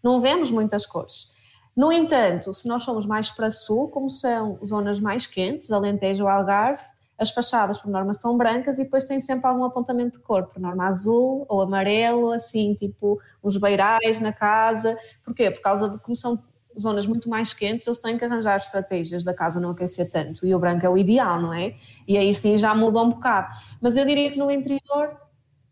Não 0.00 0.20
vemos 0.20 0.52
muitas 0.52 0.86
cores. 0.86 1.28
No 1.76 1.92
entanto, 1.92 2.52
se 2.52 2.68
nós 2.68 2.84
formos 2.84 3.04
mais 3.04 3.32
para 3.32 3.50
sul, 3.50 3.88
como 3.88 4.08
são 4.08 4.60
zonas 4.64 5.00
mais 5.00 5.26
quentes, 5.26 5.72
Alentejo 5.72 6.28
Algarve, 6.28 6.84
as 7.18 7.30
fachadas, 7.30 7.78
por 7.78 7.90
norma, 7.90 8.12
são 8.12 8.36
brancas 8.36 8.78
e 8.78 8.84
depois 8.84 9.04
tem 9.04 9.20
sempre 9.20 9.46
algum 9.46 9.64
apontamento 9.64 10.18
de 10.18 10.24
cor, 10.24 10.46
por 10.46 10.60
norma 10.60 10.88
azul 10.88 11.46
ou 11.48 11.60
amarelo, 11.62 12.32
assim, 12.32 12.74
tipo 12.74 13.20
os 13.42 13.56
beirais 13.56 14.20
na 14.20 14.32
casa. 14.32 14.96
Porquê? 15.24 15.50
Por 15.50 15.60
causa 15.60 15.88
de 15.88 15.98
como 15.98 16.16
são 16.16 16.42
zonas 16.78 17.06
muito 17.06 17.28
mais 17.28 17.54
quentes, 17.54 17.86
eles 17.86 17.98
têm 18.00 18.18
que 18.18 18.24
arranjar 18.24 18.56
estratégias 18.56 19.22
da 19.22 19.32
casa 19.32 19.60
não 19.60 19.70
aquecer 19.70 20.10
tanto. 20.10 20.44
E 20.44 20.54
o 20.54 20.58
branco 20.58 20.84
é 20.84 20.88
o 20.88 20.98
ideal, 20.98 21.40
não 21.40 21.52
é? 21.52 21.76
E 22.06 22.18
aí 22.18 22.34
sim 22.34 22.58
já 22.58 22.74
muda 22.74 23.00
um 23.00 23.10
bocado. 23.10 23.54
Mas 23.80 23.96
eu 23.96 24.04
diria 24.04 24.30
que 24.32 24.38
no 24.38 24.50
interior 24.50 25.16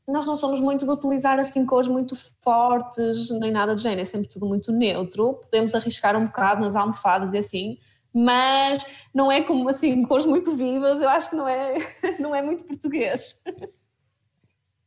nós 0.06 0.26
não 0.26 0.36
somos 0.36 0.60
muito 0.60 0.84
de 0.84 0.90
utilizar 0.90 1.38
assim 1.38 1.64
cores 1.64 1.88
muito 1.88 2.16
fortes, 2.40 3.30
nem 3.30 3.52
nada 3.52 3.74
do 3.74 3.80
género, 3.80 4.02
é 4.02 4.04
sempre 4.04 4.28
tudo 4.28 4.46
muito 4.46 4.72
neutro. 4.72 5.34
Podemos 5.34 5.74
arriscar 5.74 6.16
um 6.16 6.26
bocado 6.26 6.60
nas 6.60 6.76
almofadas 6.76 7.32
e 7.34 7.38
assim, 7.38 7.78
mas 8.14 8.86
não 9.14 9.30
é 9.32 9.42
como 9.42 9.68
assim, 9.68 10.02
cores 10.04 10.26
muito 10.26 10.54
vivas, 10.54 11.00
eu 11.00 11.08
acho 11.08 11.30
que 11.30 11.36
não 11.36 11.48
é, 11.48 11.74
não 12.20 12.34
é 12.34 12.42
muito 12.42 12.64
português. 12.64 13.42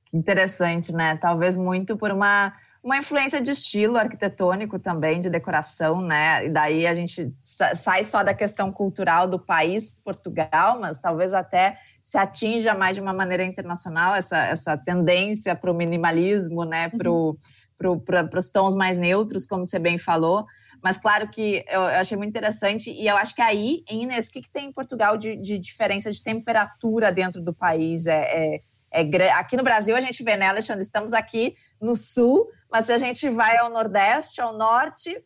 Que 0.05 0.17
interessante, 0.17 0.93
né? 0.93 1.17
Talvez 1.17 1.57
muito 1.57 1.97
por 1.97 2.11
uma, 2.11 2.53
uma 2.83 2.97
influência 2.97 3.41
de 3.41 3.49
estilo 3.49 3.97
arquitetônico 3.97 4.77
também, 4.77 5.19
de 5.19 5.27
decoração, 5.27 6.01
né? 6.01 6.45
E 6.45 6.49
daí 6.49 6.85
a 6.85 6.93
gente 6.93 7.33
sai 7.41 8.03
só 8.03 8.21
da 8.21 8.31
questão 8.31 8.71
cultural 8.71 9.27
do 9.27 9.39
país, 9.39 9.89
Portugal, 10.03 10.79
mas 10.79 10.99
talvez 10.99 11.33
até 11.33 11.79
se 12.03 12.15
atinja 12.15 12.75
mais 12.75 12.95
de 12.95 13.01
uma 13.01 13.11
maneira 13.11 13.43
internacional 13.43 14.13
essa, 14.13 14.37
essa 14.37 14.77
tendência 14.77 15.55
para 15.55 15.71
o 15.71 15.73
minimalismo, 15.73 16.63
né? 16.63 16.89
Para 16.89 17.11
uhum. 17.11 17.35
pro, 17.75 17.99
os 18.37 18.49
tons 18.51 18.75
mais 18.75 18.95
neutros, 18.95 19.47
como 19.47 19.65
você 19.65 19.79
bem 19.79 19.97
falou. 19.97 20.45
Mas 20.85 20.97
claro 20.97 21.27
que 21.31 21.65
eu, 21.67 21.81
eu 21.81 21.99
achei 21.99 22.15
muito 22.15 22.29
interessante, 22.29 22.91
e 22.91 23.07
eu 23.07 23.17
acho 23.17 23.33
que 23.33 23.41
aí, 23.41 23.83
Inês, 23.89 24.27
o 24.27 24.31
que, 24.31 24.41
que 24.43 24.51
tem 24.51 24.67
em 24.67 24.71
Portugal 24.71 25.17
de, 25.17 25.35
de 25.35 25.57
diferença 25.57 26.11
de 26.11 26.21
temperatura 26.21 27.11
dentro 27.11 27.41
do 27.41 27.51
país? 27.51 28.05
É, 28.05 28.19
é 28.21 28.61
é, 28.91 29.31
aqui 29.31 29.57
no 29.57 29.63
Brasil 29.63 29.95
a 29.95 29.99
gente 29.99 30.23
vê, 30.23 30.37
né, 30.37 30.47
Alexandre? 30.47 30.83
Estamos 30.83 31.11
aqui 31.11 31.55
no 31.81 31.95
sul, 31.95 32.47
mas 32.71 32.85
se 32.85 32.91
a 32.93 32.99
gente 32.99 33.27
vai 33.31 33.57
ao 33.57 33.71
Nordeste, 33.71 34.39
ao 34.39 34.55
Norte, 34.55 35.21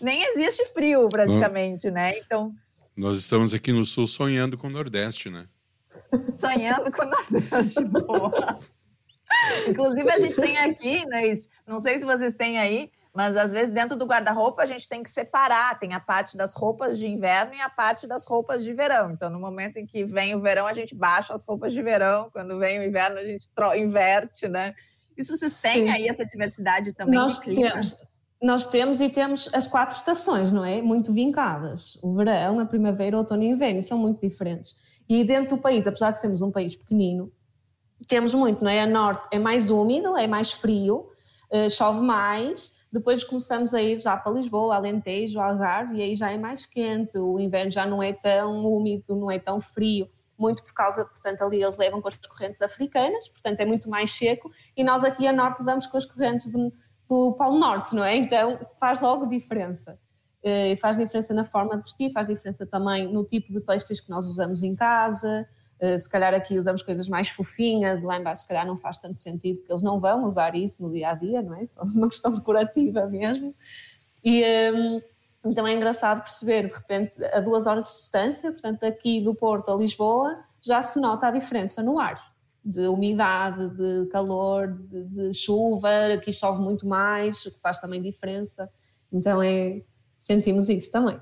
nem 0.00 0.22
existe 0.22 0.64
frio 0.72 1.08
praticamente, 1.08 1.90
né? 1.90 2.16
Então. 2.18 2.54
Nós 2.96 3.18
estamos 3.18 3.52
aqui 3.52 3.72
no 3.72 3.84
sul 3.84 4.06
sonhando 4.06 4.56
com 4.56 4.68
o 4.68 4.70
Nordeste, 4.70 5.28
né? 5.28 5.48
sonhando 6.32 6.92
com 6.92 7.02
o 7.02 7.10
Nordeste, 7.10 7.84
boa. 7.84 8.60
Inclusive, 9.68 10.10
a 10.10 10.18
gente 10.20 10.36
tem 10.36 10.56
aqui, 10.58 11.04
né, 11.06 11.22
não 11.66 11.80
sei 11.80 11.98
se 11.98 12.04
vocês 12.04 12.34
têm 12.34 12.58
aí, 12.58 12.90
mas 13.14 13.36
às 13.36 13.52
vezes 13.52 13.70
dentro 13.70 13.96
do 13.96 14.06
guarda-roupa 14.06 14.62
a 14.62 14.66
gente 14.66 14.88
tem 14.88 15.02
que 15.02 15.10
separar, 15.10 15.78
tem 15.78 15.92
a 15.92 16.00
parte 16.00 16.36
das 16.36 16.54
roupas 16.54 16.98
de 16.98 17.06
inverno 17.06 17.54
e 17.54 17.60
a 17.60 17.68
parte 17.68 18.06
das 18.06 18.24
roupas 18.24 18.64
de 18.64 18.72
verão. 18.72 19.10
Então, 19.10 19.28
no 19.28 19.38
momento 19.38 19.76
em 19.76 19.86
que 19.86 20.04
vem 20.04 20.34
o 20.34 20.40
verão, 20.40 20.66
a 20.66 20.72
gente 20.72 20.94
baixa 20.94 21.34
as 21.34 21.44
roupas 21.44 21.72
de 21.72 21.82
verão, 21.82 22.30
quando 22.32 22.58
vem 22.58 22.78
o 22.78 22.84
inverno, 22.84 23.18
a 23.18 23.24
gente 23.24 23.48
inverte, 23.76 24.48
né? 24.48 24.74
Isso 25.16 25.36
vocês 25.36 25.60
têm 25.60 25.86
Sim. 25.86 25.90
aí 25.90 26.08
essa 26.08 26.24
diversidade 26.24 26.94
também? 26.94 27.18
Nós 27.18 27.38
temos. 27.38 27.96
Nós 28.40 28.66
temos 28.66 29.00
e 29.00 29.08
temos 29.08 29.48
as 29.52 29.68
quatro 29.68 29.96
estações, 29.96 30.50
não 30.50 30.64
é? 30.64 30.82
Muito 30.82 31.12
vincadas. 31.12 31.96
O 32.02 32.12
verão, 32.16 32.58
a 32.58 32.66
primavera, 32.66 33.14
o 33.14 33.20
outono 33.20 33.44
e 33.44 33.52
o 33.52 33.54
inverno, 33.54 33.80
são 33.82 33.96
muito 33.96 34.20
diferentes. 34.20 34.74
E 35.08 35.22
dentro 35.22 35.54
do 35.54 35.62
país, 35.62 35.86
apesar 35.86 36.10
de 36.10 36.20
sermos 36.20 36.42
um 36.42 36.50
país 36.50 36.74
pequenino, 36.74 37.30
temos 38.08 38.34
muito, 38.34 38.64
não 38.64 38.70
é? 38.70 38.82
A 38.82 38.86
norte 38.86 39.28
é 39.30 39.38
mais 39.38 39.70
úmido, 39.70 40.16
é 40.16 40.26
mais 40.26 40.52
frio, 40.52 41.08
eh, 41.52 41.70
chove 41.70 42.00
mais, 42.00 42.72
depois 42.92 43.24
começamos 43.24 43.72
a 43.72 43.80
ir 43.80 43.98
já 43.98 44.16
para 44.16 44.32
Lisboa, 44.32 44.76
Alentejo, 44.76 45.40
Algarve, 45.40 45.96
e 45.96 46.02
aí 46.02 46.14
já 46.14 46.30
é 46.30 46.36
mais 46.36 46.66
quente, 46.66 47.16
o 47.18 47.40
inverno 47.40 47.70
já 47.70 47.86
não 47.86 48.02
é 48.02 48.12
tão 48.12 48.66
úmido, 48.66 49.16
não 49.16 49.30
é 49.30 49.38
tão 49.38 49.60
frio, 49.60 50.08
muito 50.38 50.62
por 50.62 50.74
causa, 50.74 51.04
portanto, 51.04 51.42
ali 51.42 51.62
eles 51.62 51.78
levam 51.78 52.02
com 52.02 52.08
as 52.08 52.16
correntes 52.16 52.60
africanas, 52.60 53.28
portanto 53.30 53.60
é 53.60 53.64
muito 53.64 53.88
mais 53.88 54.12
seco, 54.12 54.50
e 54.76 54.84
nós 54.84 55.04
aqui 55.04 55.26
a 55.26 55.32
norte 55.32 55.62
vamos 55.62 55.86
com 55.86 55.96
as 55.96 56.04
correntes 56.04 56.50
do, 56.52 56.70
do 57.08 57.32
Polo 57.32 57.58
Norte, 57.58 57.94
não 57.94 58.04
é? 58.04 58.14
Então 58.16 58.58
faz 58.78 59.00
logo 59.00 59.26
diferença. 59.26 59.98
E 60.44 60.76
faz 60.76 60.98
diferença 60.98 61.32
na 61.32 61.44
forma 61.44 61.76
de 61.76 61.84
vestir, 61.84 62.10
faz 62.10 62.26
diferença 62.26 62.66
também 62.66 63.10
no 63.10 63.24
tipo 63.24 63.52
de 63.52 63.60
textos 63.60 64.00
que 64.00 64.10
nós 64.10 64.26
usamos 64.26 64.62
em 64.62 64.74
casa, 64.74 65.28
eh, 65.28 65.61
se 65.98 66.08
calhar 66.08 66.32
aqui 66.32 66.58
usamos 66.58 66.82
coisas 66.82 67.08
mais 67.08 67.28
fofinhas, 67.28 68.02
lá 68.02 68.16
embaixo 68.18 68.42
se 68.42 68.48
calhar 68.48 68.66
não 68.66 68.78
faz 68.78 68.98
tanto 68.98 69.18
sentido, 69.18 69.58
porque 69.58 69.72
eles 69.72 69.82
não 69.82 69.98
vão 69.98 70.24
usar 70.24 70.54
isso 70.54 70.82
no 70.82 70.92
dia 70.92 71.10
a 71.10 71.14
dia, 71.14 71.42
não 71.42 71.54
é? 71.54 71.64
Só 71.66 71.82
uma 71.82 72.08
questão 72.08 72.34
decorativa 72.34 73.06
mesmo. 73.06 73.54
E 74.24 74.42
então 75.44 75.66
é 75.66 75.74
engraçado 75.74 76.22
perceber, 76.22 76.68
de 76.68 76.74
repente, 76.74 77.24
a 77.24 77.40
duas 77.40 77.66
horas 77.66 77.88
de 77.88 77.94
distância, 77.94 78.52
portanto, 78.52 78.84
aqui 78.84 79.20
do 79.20 79.34
Porto 79.34 79.72
a 79.72 79.76
Lisboa, 79.76 80.38
já 80.60 80.82
se 80.82 81.00
nota 81.00 81.26
a 81.26 81.30
diferença 81.32 81.82
no 81.82 81.98
ar, 81.98 82.32
de 82.64 82.86
umidade, 82.86 83.68
de 83.70 84.06
calor, 84.06 84.68
de, 84.68 85.04
de 85.04 85.34
chuva, 85.34 85.88
aqui 86.14 86.32
chove 86.32 86.62
muito 86.62 86.86
mais, 86.86 87.44
o 87.44 87.50
que 87.50 87.58
faz 87.58 87.80
também 87.80 88.00
diferença. 88.00 88.70
Então 89.12 89.42
é, 89.42 89.82
sentimos 90.16 90.68
isso 90.68 90.92
também. 90.92 91.20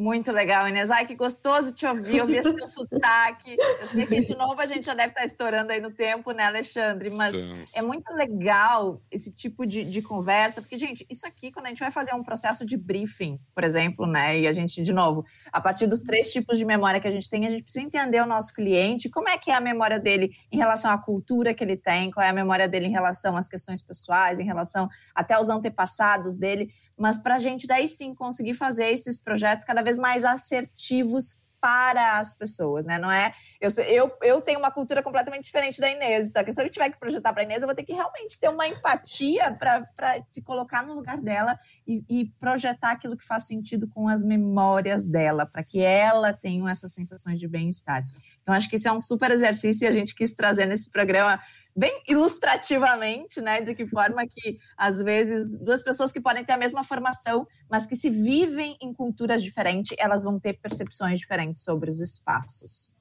Muito 0.00 0.32
legal, 0.32 0.66
Inês. 0.66 0.90
Ai, 0.90 1.04
que 1.04 1.14
gostoso 1.14 1.74
te 1.74 1.84
ouvir, 1.84 2.22
ouvir 2.22 2.38
esse 2.38 2.56
teu 2.56 2.64
sotaque. 2.66 3.54
Eu 3.80 3.86
sei 3.86 4.06
que 4.06 4.22
de 4.22 4.34
novo 4.34 4.58
a 4.58 4.64
gente 4.64 4.86
já 4.86 4.94
deve 4.94 5.10
estar 5.10 5.26
estourando 5.26 5.72
aí 5.72 5.78
no 5.78 5.90
tempo, 5.90 6.30
né, 6.30 6.44
Alexandre? 6.44 7.10
Mas 7.14 7.34
Estamos. 7.34 7.76
é 7.76 7.82
muito 7.82 8.10
legal 8.14 9.02
esse 9.10 9.30
tipo 9.34 9.66
de, 9.66 9.84
de 9.84 10.00
conversa, 10.00 10.62
porque, 10.62 10.78
gente, 10.78 11.04
isso 11.10 11.26
aqui, 11.26 11.52
quando 11.52 11.66
a 11.66 11.68
gente 11.68 11.80
vai 11.80 11.90
fazer 11.90 12.14
um 12.14 12.22
processo 12.22 12.64
de 12.64 12.78
briefing, 12.78 13.38
por 13.54 13.62
exemplo, 13.62 14.06
né, 14.06 14.40
e 14.40 14.46
a 14.46 14.54
gente, 14.54 14.82
de 14.82 14.90
novo, 14.90 15.22
a 15.52 15.60
partir 15.60 15.86
dos 15.86 16.00
três 16.00 16.32
tipos 16.32 16.56
de 16.56 16.64
memória 16.64 16.98
que 16.98 17.06
a 17.06 17.12
gente 17.12 17.28
tem, 17.28 17.46
a 17.46 17.50
gente 17.50 17.64
precisa 17.64 17.84
entender 17.84 18.22
o 18.22 18.26
nosso 18.26 18.54
cliente, 18.54 19.10
como 19.10 19.28
é 19.28 19.36
que 19.36 19.50
é 19.50 19.54
a 19.54 19.60
memória 19.60 20.00
dele 20.00 20.30
em 20.50 20.56
relação 20.56 20.90
à 20.90 20.96
cultura 20.96 21.52
que 21.52 21.62
ele 21.62 21.76
tem, 21.76 22.10
qual 22.10 22.24
é 22.24 22.30
a 22.30 22.32
memória 22.32 22.66
dele 22.66 22.86
em 22.86 22.90
relação 22.90 23.36
às 23.36 23.46
questões 23.46 23.82
pessoais, 23.82 24.40
em 24.40 24.44
relação 24.44 24.88
até 25.14 25.34
aos 25.34 25.50
antepassados 25.50 26.38
dele, 26.38 26.72
mas 27.00 27.18
para 27.18 27.36
a 27.36 27.38
gente 27.38 27.66
daí 27.66 27.88
sim 27.88 28.14
conseguir 28.14 28.52
fazer 28.52 28.90
esses 28.90 29.18
projetos 29.18 29.64
cada 29.64 29.80
vez 29.80 29.96
mais 29.96 30.22
assertivos 30.22 31.40
para 31.60 32.18
as 32.18 32.34
pessoas, 32.34 32.84
né? 32.84 32.98
Não 32.98 33.10
é. 33.10 33.34
Eu, 33.60 33.70
eu, 33.84 34.10
eu 34.22 34.40
tenho 34.40 34.58
uma 34.58 34.70
cultura 34.70 35.02
completamente 35.02 35.44
diferente 35.44 35.80
da 35.80 35.90
Inês, 35.90 36.32
só 36.32 36.42
que 36.42 36.52
se 36.52 36.62
eu 36.62 36.68
tiver 36.68 36.90
que 36.90 36.98
projetar 36.98 37.32
para 37.32 37.42
a 37.42 37.44
Inês, 37.44 37.60
eu 37.60 37.66
vou 37.66 37.74
ter 37.74 37.84
que 37.84 37.92
realmente 37.92 38.38
ter 38.40 38.48
uma 38.48 38.66
empatia 38.66 39.52
para 39.52 39.86
se 40.28 40.42
colocar 40.42 40.82
no 40.82 40.94
lugar 40.94 41.18
dela 41.18 41.58
e, 41.86 42.02
e, 42.08 42.26
projetar 42.40 42.92
aquilo 42.92 43.16
que 43.16 43.26
faz 43.26 43.46
sentido 43.46 43.86
com 43.88 44.08
as 44.08 44.22
memórias 44.24 45.06
dela, 45.06 45.44
para 45.44 45.62
que 45.62 45.82
ela 45.82 46.32
tenha 46.32 46.70
essas 46.70 46.92
sensações 46.92 47.38
de 47.38 47.46
bem-estar. 47.46 48.04
Então, 48.40 48.54
acho 48.54 48.68
que 48.68 48.76
isso 48.76 48.88
é 48.88 48.92
um 48.92 49.00
super 49.00 49.30
exercício 49.30 49.84
e 49.84 49.88
a 49.88 49.92
gente 49.92 50.14
quis 50.14 50.34
trazer 50.34 50.64
nesse 50.66 50.90
programa 50.90 51.38
bem 51.74 52.02
ilustrativamente, 52.08 53.40
né, 53.40 53.60
de 53.60 53.74
que 53.74 53.86
forma 53.86 54.26
que 54.26 54.58
às 54.76 55.00
vezes 55.00 55.58
duas 55.58 55.82
pessoas 55.82 56.12
que 56.12 56.20
podem 56.20 56.44
ter 56.44 56.52
a 56.52 56.58
mesma 56.58 56.84
formação, 56.84 57.46
mas 57.70 57.86
que 57.86 57.96
se 57.96 58.10
vivem 58.10 58.76
em 58.80 58.92
culturas 58.92 59.42
diferentes, 59.42 59.96
elas 59.98 60.22
vão 60.22 60.38
ter 60.38 60.58
percepções 60.60 61.20
diferentes 61.20 61.62
sobre 61.62 61.88
os 61.88 62.00
espaços. 62.00 62.98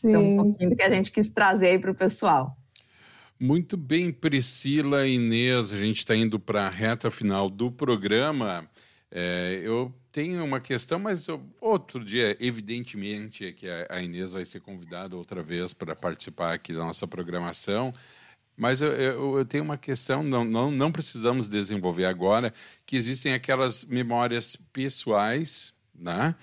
Sim. 0.00 0.08
Então, 0.08 0.22
um 0.22 0.36
pouquinho 0.36 0.70
do 0.70 0.76
que 0.76 0.82
a 0.82 0.90
gente 0.90 1.10
quis 1.10 1.32
trazer 1.32 1.68
aí 1.68 1.78
para 1.78 1.90
o 1.90 1.94
pessoal. 1.94 2.56
Muito 3.40 3.76
bem, 3.76 4.12
Priscila 4.12 5.06
e 5.06 5.16
Inês, 5.16 5.72
a 5.72 5.76
gente 5.76 5.98
está 5.98 6.14
indo 6.14 6.38
para 6.38 6.66
a 6.66 6.70
reta 6.70 7.10
final 7.10 7.50
do 7.50 7.70
programa. 7.70 8.68
É, 9.10 9.60
eu 9.62 9.92
tenho 10.14 10.44
uma 10.44 10.60
questão, 10.60 10.96
mas 11.00 11.26
eu, 11.26 11.44
outro 11.60 12.04
dia, 12.04 12.36
evidentemente, 12.38 13.52
que 13.52 13.66
a 13.68 14.00
Inês 14.00 14.30
vai 14.30 14.46
ser 14.46 14.60
convidada 14.60 15.16
outra 15.16 15.42
vez 15.42 15.72
para 15.74 15.96
participar 15.96 16.54
aqui 16.54 16.72
da 16.72 16.84
nossa 16.84 17.04
programação. 17.04 17.92
Mas 18.56 18.80
eu, 18.80 18.92
eu, 18.92 19.38
eu, 19.38 19.44
tenho 19.44 19.64
uma 19.64 19.76
questão, 19.76 20.22
não, 20.22 20.44
não, 20.44 20.70
não 20.70 20.92
precisamos 20.92 21.48
desenvolver 21.48 22.04
agora, 22.04 22.54
que 22.86 22.94
existem 22.94 23.32
aquelas 23.32 23.84
memórias 23.84 24.54
pessoais 24.54 25.74
né? 25.92 26.36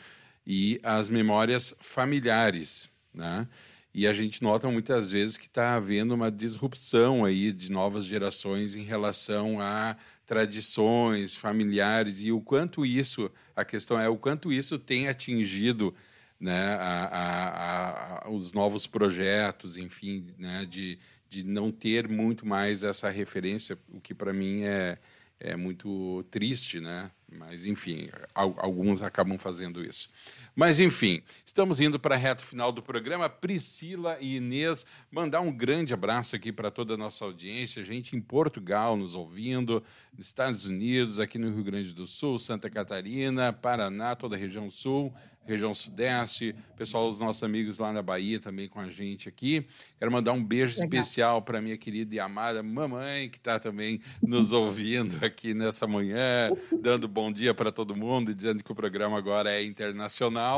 e 0.45 0.77
as 0.83 1.07
memórias 1.07 1.73
familiares. 1.79 2.89
Né? 3.13 3.47
E 3.93 4.05
a 4.05 4.11
gente 4.11 4.43
nota 4.43 4.69
muitas 4.69 5.13
vezes 5.13 5.37
que 5.37 5.47
está 5.47 5.75
havendo 5.75 6.13
uma 6.13 6.29
disrupção 6.29 7.23
aí 7.23 7.53
de 7.53 7.71
novas 7.71 8.03
gerações 8.03 8.75
em 8.75 8.83
relação 8.83 9.61
a 9.61 9.95
tradições 10.31 11.35
familiares 11.35 12.21
e 12.21 12.31
o 12.31 12.39
quanto 12.39 12.85
isso, 12.85 13.29
a 13.53 13.65
questão 13.65 13.99
é 13.99 14.07
o 14.07 14.15
quanto 14.15 14.49
isso 14.49 14.79
tem 14.79 15.09
atingido 15.09 15.93
né, 16.39 16.73
a, 16.75 17.05
a, 17.11 18.27
a, 18.27 18.29
os 18.29 18.53
novos 18.53 18.87
projetos, 18.87 19.75
enfim, 19.75 20.27
né, 20.37 20.65
de, 20.65 20.97
de 21.29 21.43
não 21.43 21.69
ter 21.69 22.07
muito 22.07 22.47
mais 22.47 22.85
essa 22.85 23.09
referência, 23.09 23.77
o 23.89 23.99
que 23.99 24.13
para 24.13 24.31
mim 24.31 24.63
é, 24.63 24.97
é 25.37 25.57
muito 25.57 26.23
triste, 26.31 26.79
né? 26.79 27.11
Mas, 27.29 27.65
enfim, 27.65 28.09
alguns 28.33 29.01
acabam 29.01 29.37
fazendo 29.37 29.83
isso. 29.83 30.09
Mas, 30.55 30.79
enfim, 30.79 31.21
estamos 31.45 31.79
indo 31.79 31.99
para 31.99 32.15
a 32.15 32.17
reta 32.17 32.43
final 32.43 32.71
do 32.71 32.81
programa. 32.81 33.29
Priscila 33.29 34.17
e 34.19 34.35
Inês, 34.35 34.85
mandar 35.09 35.41
um 35.41 35.51
grande 35.51 35.93
abraço 35.93 36.35
aqui 36.35 36.51
para 36.51 36.69
toda 36.69 36.95
a 36.95 36.97
nossa 36.97 37.23
audiência, 37.23 37.83
gente 37.83 38.15
em 38.15 38.21
Portugal 38.21 38.97
nos 38.97 39.15
ouvindo, 39.15 39.81
Estados 40.19 40.65
Unidos, 40.65 41.19
aqui 41.19 41.37
no 41.37 41.53
Rio 41.53 41.63
Grande 41.63 41.93
do 41.93 42.05
Sul, 42.05 42.37
Santa 42.37 42.69
Catarina, 42.69 43.53
Paraná, 43.53 44.15
toda 44.15 44.35
a 44.35 44.39
região 44.39 44.69
sul 44.69 45.13
região 45.45 45.73
sudeste, 45.73 46.55
pessoal, 46.77 47.09
os 47.09 47.19
nossos 47.19 47.43
amigos 47.43 47.77
lá 47.77 47.91
na 47.91 48.01
Bahia 48.01 48.39
também 48.39 48.67
com 48.67 48.79
a 48.79 48.89
gente 48.89 49.27
aqui. 49.27 49.65
Quero 49.97 50.11
mandar 50.11 50.33
um 50.33 50.43
beijo 50.43 50.73
Legal. 50.73 50.85
especial 50.85 51.41
para 51.41 51.61
minha 51.61 51.77
querida 51.77 52.15
e 52.15 52.19
amada 52.19 52.61
mamãe, 52.61 53.29
que 53.29 53.37
está 53.37 53.59
também 53.59 53.99
nos 54.21 54.53
ouvindo 54.53 55.23
aqui 55.25 55.53
nessa 55.53 55.87
manhã, 55.87 56.51
dando 56.81 57.07
bom 57.07 57.31
dia 57.31 57.53
para 57.53 57.71
todo 57.71 57.95
mundo 57.95 58.31
e 58.31 58.33
dizendo 58.33 58.63
que 58.63 58.71
o 58.71 58.75
programa 58.75 59.17
agora 59.17 59.51
é 59.51 59.63
internacional. 59.63 60.50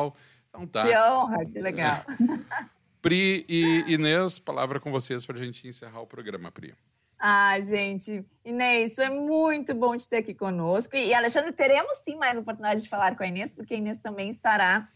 Então 0.50 0.68
tá. 0.68 0.88
Que 0.88 0.98
honra, 0.98 1.46
que 1.46 1.60
legal. 1.60 2.04
Pri 3.02 3.46
e 3.50 3.84
Inês, 3.94 4.40
palavra 4.40 4.80
com 4.80 4.90
vocês 4.90 5.26
para 5.26 5.38
a 5.38 5.44
gente 5.44 5.68
encerrar 5.68 6.00
o 6.00 6.08
programa, 6.08 6.52
Pri. 6.52 6.74
Ah, 7.20 7.60
gente, 7.62 8.26
Inês, 8.46 8.96
foi 8.96 9.10
muito 9.10 9.74
bom 9.74 9.98
te 9.98 10.08
ter 10.08 10.18
aqui 10.18 10.34
conosco. 10.34 10.96
E, 10.96 11.14
Alexandre, 11.14 11.52
teremos 11.52 11.98
sim 11.98 12.16
mais 12.16 12.38
oportunidade 12.38 12.82
de 12.82 12.90
falar 12.90 13.16
com 13.16 13.24
a 13.24 13.28
Inês, 13.28 13.54
porque 13.54 13.74
a 13.74 13.78
Inês 13.78 14.00
também 14.00 14.30
estará 14.30 14.90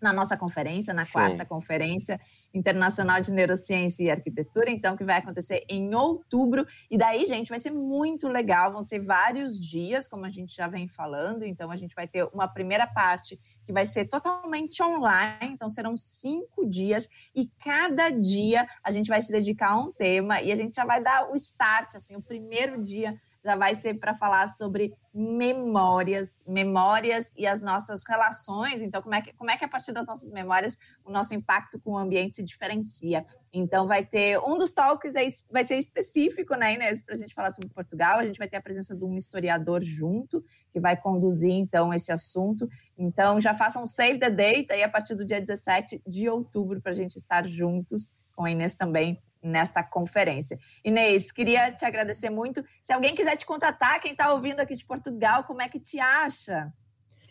na 0.00 0.12
nossa 0.12 0.36
conferência, 0.36 0.94
na 0.94 1.04
quarta 1.04 1.44
conferência 1.44 2.20
internacional 2.54 3.20
de 3.20 3.32
neurociência 3.32 4.04
e 4.04 4.10
arquitetura, 4.10 4.70
então 4.70 4.96
que 4.96 5.04
vai 5.04 5.18
acontecer 5.18 5.64
em 5.68 5.94
outubro. 5.94 6.66
E 6.90 6.96
daí, 6.96 7.26
gente, 7.26 7.48
vai 7.48 7.58
ser 7.58 7.70
muito 7.70 8.28
legal. 8.28 8.72
Vão 8.72 8.82
ser 8.82 9.00
vários 9.00 9.58
dias, 9.58 10.08
como 10.08 10.24
a 10.24 10.30
gente 10.30 10.54
já 10.54 10.66
vem 10.66 10.86
falando. 10.86 11.44
Então 11.44 11.70
a 11.70 11.76
gente 11.76 11.94
vai 11.94 12.06
ter 12.06 12.24
uma 12.32 12.48
primeira 12.48 12.86
parte 12.86 13.38
que 13.68 13.72
vai 13.74 13.84
ser 13.84 14.06
totalmente 14.06 14.82
online. 14.82 15.52
Então 15.52 15.68
serão 15.68 15.94
cinco 15.94 16.66
dias 16.66 17.06
e 17.36 17.50
cada 17.62 18.08
dia 18.08 18.66
a 18.82 18.90
gente 18.90 19.08
vai 19.08 19.20
se 19.20 19.30
dedicar 19.30 19.72
a 19.72 19.78
um 19.78 19.92
tema 19.92 20.40
e 20.40 20.50
a 20.50 20.56
gente 20.56 20.74
já 20.74 20.86
vai 20.86 21.02
dar 21.02 21.30
o 21.30 21.36
start, 21.36 21.94
assim, 21.94 22.16
o 22.16 22.22
primeiro 22.22 22.82
dia 22.82 23.20
já 23.42 23.56
vai 23.56 23.74
ser 23.74 23.94
para 23.94 24.14
falar 24.14 24.46
sobre 24.48 24.92
memórias, 25.14 26.44
memórias 26.46 27.34
e 27.36 27.46
as 27.46 27.60
nossas 27.62 28.04
relações. 28.06 28.82
Então, 28.82 29.02
como 29.02 29.14
é, 29.14 29.22
que, 29.22 29.32
como 29.34 29.50
é 29.50 29.56
que 29.56 29.64
a 29.64 29.68
partir 29.68 29.92
das 29.92 30.06
nossas 30.06 30.30
memórias 30.30 30.78
o 31.04 31.10
nosso 31.10 31.34
impacto 31.34 31.80
com 31.80 31.92
o 31.92 31.98
ambiente 31.98 32.36
se 32.36 32.42
diferencia? 32.42 33.24
Então, 33.52 33.86
vai 33.86 34.04
ter 34.04 34.38
um 34.38 34.56
dos 34.56 34.72
talks 34.72 35.14
é, 35.14 35.26
vai 35.50 35.64
ser 35.64 35.76
específico, 35.76 36.54
né, 36.54 36.74
Inês, 36.74 37.02
para 37.02 37.14
a 37.14 37.18
gente 37.18 37.34
falar 37.34 37.50
sobre 37.50 37.68
Portugal. 37.70 38.18
A 38.18 38.24
gente 38.24 38.38
vai 38.38 38.48
ter 38.48 38.56
a 38.56 38.62
presença 38.62 38.94
de 38.94 39.04
um 39.04 39.16
historiador 39.16 39.82
junto 39.82 40.44
que 40.70 40.80
vai 40.80 40.96
conduzir 40.96 41.52
então 41.52 41.92
esse 41.92 42.12
assunto. 42.12 42.68
Então, 42.96 43.40
já 43.40 43.54
façam 43.54 43.86
save 43.86 44.18
the 44.18 44.30
date 44.30 44.72
aí 44.72 44.82
a 44.82 44.88
partir 44.88 45.14
do 45.14 45.24
dia 45.24 45.40
17 45.40 46.02
de 46.06 46.28
outubro 46.28 46.80
para 46.80 46.92
a 46.92 46.94
gente 46.94 47.16
estar 47.16 47.46
juntos 47.46 48.12
com 48.34 48.44
a 48.44 48.50
Inês 48.50 48.74
também 48.74 49.20
nesta 49.42 49.82
conferência. 49.82 50.58
Inês, 50.84 51.30
queria 51.32 51.72
te 51.72 51.84
agradecer 51.84 52.30
muito. 52.30 52.64
Se 52.82 52.92
alguém 52.92 53.14
quiser 53.14 53.36
te 53.36 53.46
contatar, 53.46 54.00
quem 54.00 54.12
está 54.12 54.32
ouvindo 54.32 54.60
aqui 54.60 54.74
de 54.74 54.84
Portugal, 54.84 55.44
como 55.44 55.62
é 55.62 55.68
que 55.68 55.78
te 55.78 56.00
acha? 56.00 56.72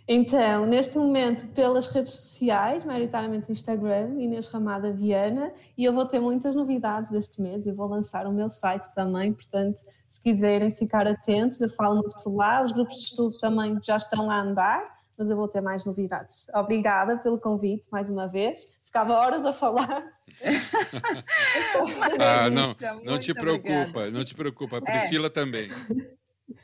Então, 0.09 0.65
neste 0.65 0.97
momento, 0.97 1.45
pelas 1.49 1.89
redes 1.89 2.13
sociais, 2.13 2.85
maioritariamente 2.85 3.51
Instagram, 3.51 4.15
Inês 4.17 4.47
Ramada 4.47 4.93
Viana, 4.93 5.51
e 5.77 5.83
eu 5.83 5.91
vou 5.91 6.05
ter 6.05 6.21
muitas 6.21 6.55
novidades 6.55 7.11
este 7.11 7.41
mês 7.41 7.65
e 7.65 7.73
vou 7.73 7.87
lançar 7.87 8.25
o 8.25 8.31
meu 8.31 8.47
site 8.47 8.87
também, 8.95 9.33
portanto, 9.33 9.83
se 10.07 10.21
quiserem 10.21 10.71
ficar 10.71 11.05
atentos, 11.05 11.59
eu 11.59 11.69
falo 11.69 11.95
muito 11.95 12.17
por 12.23 12.33
lá, 12.33 12.63
os 12.63 12.71
grupos 12.71 12.95
de 12.95 13.03
estudo 13.07 13.37
também 13.39 13.77
já 13.83 13.97
estão 13.97 14.27
lá 14.27 14.35
a 14.35 14.43
andar, 14.43 14.97
mas 15.17 15.29
eu 15.29 15.35
vou 15.35 15.47
ter 15.47 15.59
mais 15.59 15.83
novidades. 15.83 16.47
Obrigada 16.55 17.17
pelo 17.17 17.37
convite 17.37 17.89
mais 17.91 18.09
uma 18.09 18.27
vez. 18.27 18.76
Ficava 18.87 19.15
horas 19.15 19.45
a 19.45 19.51
falar. 19.51 20.13
ah, 22.21 22.49
não, 22.49 22.73
não 23.03 23.19
te 23.19 23.33
preocupa, 23.33 23.81
obrigada. 23.81 24.11
não 24.11 24.23
te 24.23 24.33
preocupa. 24.33 24.77
A 24.77 24.81
Priscila 24.81 25.27
é. 25.27 25.29
também. 25.29 25.69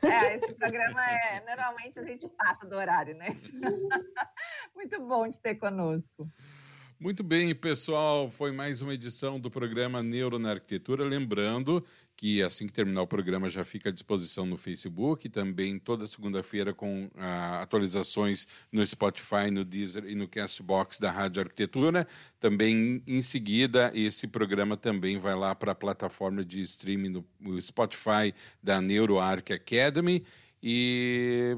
É, 0.01 0.35
esse 0.35 0.53
programa 0.53 1.03
é. 1.03 1.43
Normalmente 1.45 1.99
a 1.99 2.03
gente 2.03 2.25
passa 2.29 2.65
do 2.65 2.77
horário, 2.77 3.13
né? 3.17 3.35
Muito 4.73 5.01
bom 5.05 5.27
de 5.27 5.37
ter 5.41 5.55
conosco. 5.55 6.25
Muito 6.97 7.21
bem, 7.23 7.53
pessoal. 7.53 8.29
Foi 8.29 8.53
mais 8.53 8.81
uma 8.81 8.93
edição 8.93 9.37
do 9.37 9.51
programa 9.51 10.01
Neuro 10.01 10.39
na 10.39 10.51
Arquitetura. 10.51 11.03
Lembrando 11.03 11.85
que 12.23 12.41
assim 12.41 12.67
que 12.67 12.71
terminar 12.71 13.01
o 13.01 13.07
programa 13.07 13.49
já 13.49 13.65
fica 13.65 13.89
à 13.89 13.91
disposição 13.91 14.45
no 14.45 14.55
Facebook, 14.55 15.27
também 15.27 15.77
toda 15.77 16.07
segunda-feira 16.07 16.73
com 16.73 17.11
ah, 17.17 17.61
atualizações 17.61 18.47
no 18.71 18.85
Spotify, 18.87 19.51
no 19.51 19.65
Deezer 19.65 20.05
e 20.05 20.15
no 20.15 20.25
Castbox 20.25 20.99
da 20.99 21.11
Rádio 21.11 21.41
Arquitetura. 21.41 22.07
Também 22.39 23.03
em 23.05 23.21
seguida 23.21 23.91
esse 23.93 24.25
programa 24.25 24.77
também 24.77 25.19
vai 25.19 25.35
lá 25.35 25.53
para 25.53 25.73
a 25.73 25.75
plataforma 25.75 26.45
de 26.45 26.61
streaming 26.61 27.25
no 27.41 27.61
Spotify 27.61 28.33
da 28.63 28.79
NeuroArc 28.79 29.51
Academy 29.51 30.23
e 30.61 31.57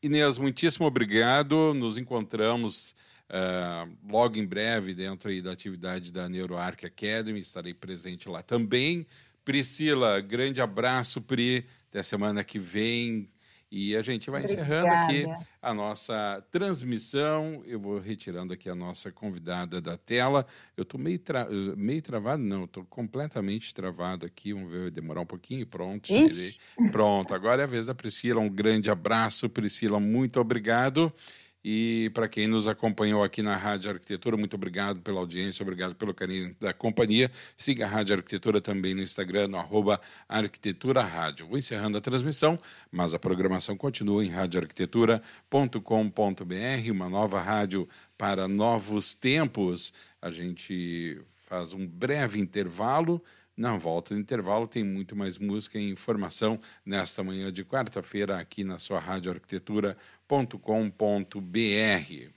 Inês, 0.00 0.38
muitíssimo 0.38 0.86
obrigado. 0.86 1.74
Nos 1.74 1.96
encontramos 1.96 2.94
Uh, 3.28 3.92
logo 4.08 4.38
em 4.38 4.46
breve, 4.46 4.94
dentro 4.94 5.42
da 5.42 5.50
atividade 5.50 6.12
da 6.12 6.28
NeuroArc 6.28 6.84
Academy, 6.86 7.40
estarei 7.40 7.74
presente 7.74 8.28
lá 8.28 8.40
também. 8.40 9.04
Priscila, 9.46 10.20
grande 10.20 10.60
abraço, 10.60 11.22
Pri. 11.22 11.64
Até 11.88 12.02
semana 12.02 12.42
que 12.42 12.58
vem. 12.58 13.30
E 13.70 13.94
a 13.94 14.02
gente 14.02 14.28
vai 14.28 14.42
Obrigada. 14.42 14.62
encerrando 14.62 14.92
aqui 14.92 15.44
a 15.62 15.72
nossa 15.72 16.44
transmissão. 16.50 17.62
Eu 17.64 17.78
vou 17.78 18.00
retirando 18.00 18.52
aqui 18.52 18.68
a 18.68 18.74
nossa 18.74 19.12
convidada 19.12 19.80
da 19.80 19.96
tela. 19.96 20.44
Eu 20.76 20.82
estou 20.82 20.98
meio, 20.98 21.20
tra... 21.20 21.46
meio 21.76 22.02
travado, 22.02 22.42
não, 22.42 22.64
estou 22.64 22.84
completamente 22.86 23.72
travado 23.72 24.26
aqui. 24.26 24.52
Vamos 24.52 24.68
ver, 24.70 24.80
vai 24.82 24.90
demorar 24.90 25.20
um 25.20 25.26
pouquinho. 25.26 25.64
Pronto, 25.64 26.12
Pronto, 26.90 27.32
agora 27.32 27.62
é 27.62 27.64
a 27.64 27.68
vez 27.68 27.86
da 27.86 27.94
Priscila. 27.94 28.40
Um 28.40 28.48
grande 28.48 28.90
abraço, 28.90 29.48
Priscila. 29.48 30.00
Muito 30.00 30.40
obrigado. 30.40 31.12
E 31.68 32.10
para 32.10 32.28
quem 32.28 32.46
nos 32.46 32.68
acompanhou 32.68 33.24
aqui 33.24 33.42
na 33.42 33.56
Rádio 33.56 33.90
Arquitetura, 33.90 34.36
muito 34.36 34.54
obrigado 34.54 35.00
pela 35.00 35.18
audiência, 35.18 35.64
obrigado 35.64 35.96
pelo 35.96 36.14
carinho 36.14 36.54
da 36.60 36.72
companhia. 36.72 37.28
Siga 37.56 37.86
a 37.86 37.88
Rádio 37.88 38.14
Arquitetura 38.14 38.60
também 38.60 38.94
no 38.94 39.02
Instagram, 39.02 39.48
no 39.48 39.56
arroba 39.56 40.00
Arquitetura 40.28 41.02
Rádio. 41.02 41.48
Vou 41.48 41.58
encerrando 41.58 41.98
a 41.98 42.00
transmissão, 42.00 42.56
mas 42.88 43.14
a 43.14 43.18
programação 43.18 43.76
continua 43.76 44.24
em 44.24 44.28
radioarquitetura.com.br, 44.28 46.92
uma 46.92 47.10
nova 47.10 47.42
rádio 47.42 47.88
para 48.16 48.46
novos 48.46 49.12
tempos. 49.12 49.92
A 50.22 50.30
gente 50.30 51.20
faz 51.48 51.72
um 51.72 51.84
breve 51.84 52.38
intervalo. 52.38 53.20
Na 53.56 53.76
volta 53.76 54.14
do 54.14 54.20
intervalo 54.20 54.68
tem 54.68 54.84
muito 54.84 55.16
mais 55.16 55.38
música 55.38 55.78
e 55.78 55.88
informação 55.88 56.60
nesta 56.84 57.24
manhã 57.24 57.50
de 57.50 57.64
quarta-feira 57.64 58.38
aqui 58.38 58.62
na 58.62 58.78
sua 58.78 59.00
Rádio 59.00 59.32
Arquitetura 59.32 59.96
www.cultura.com.br. 60.28 62.32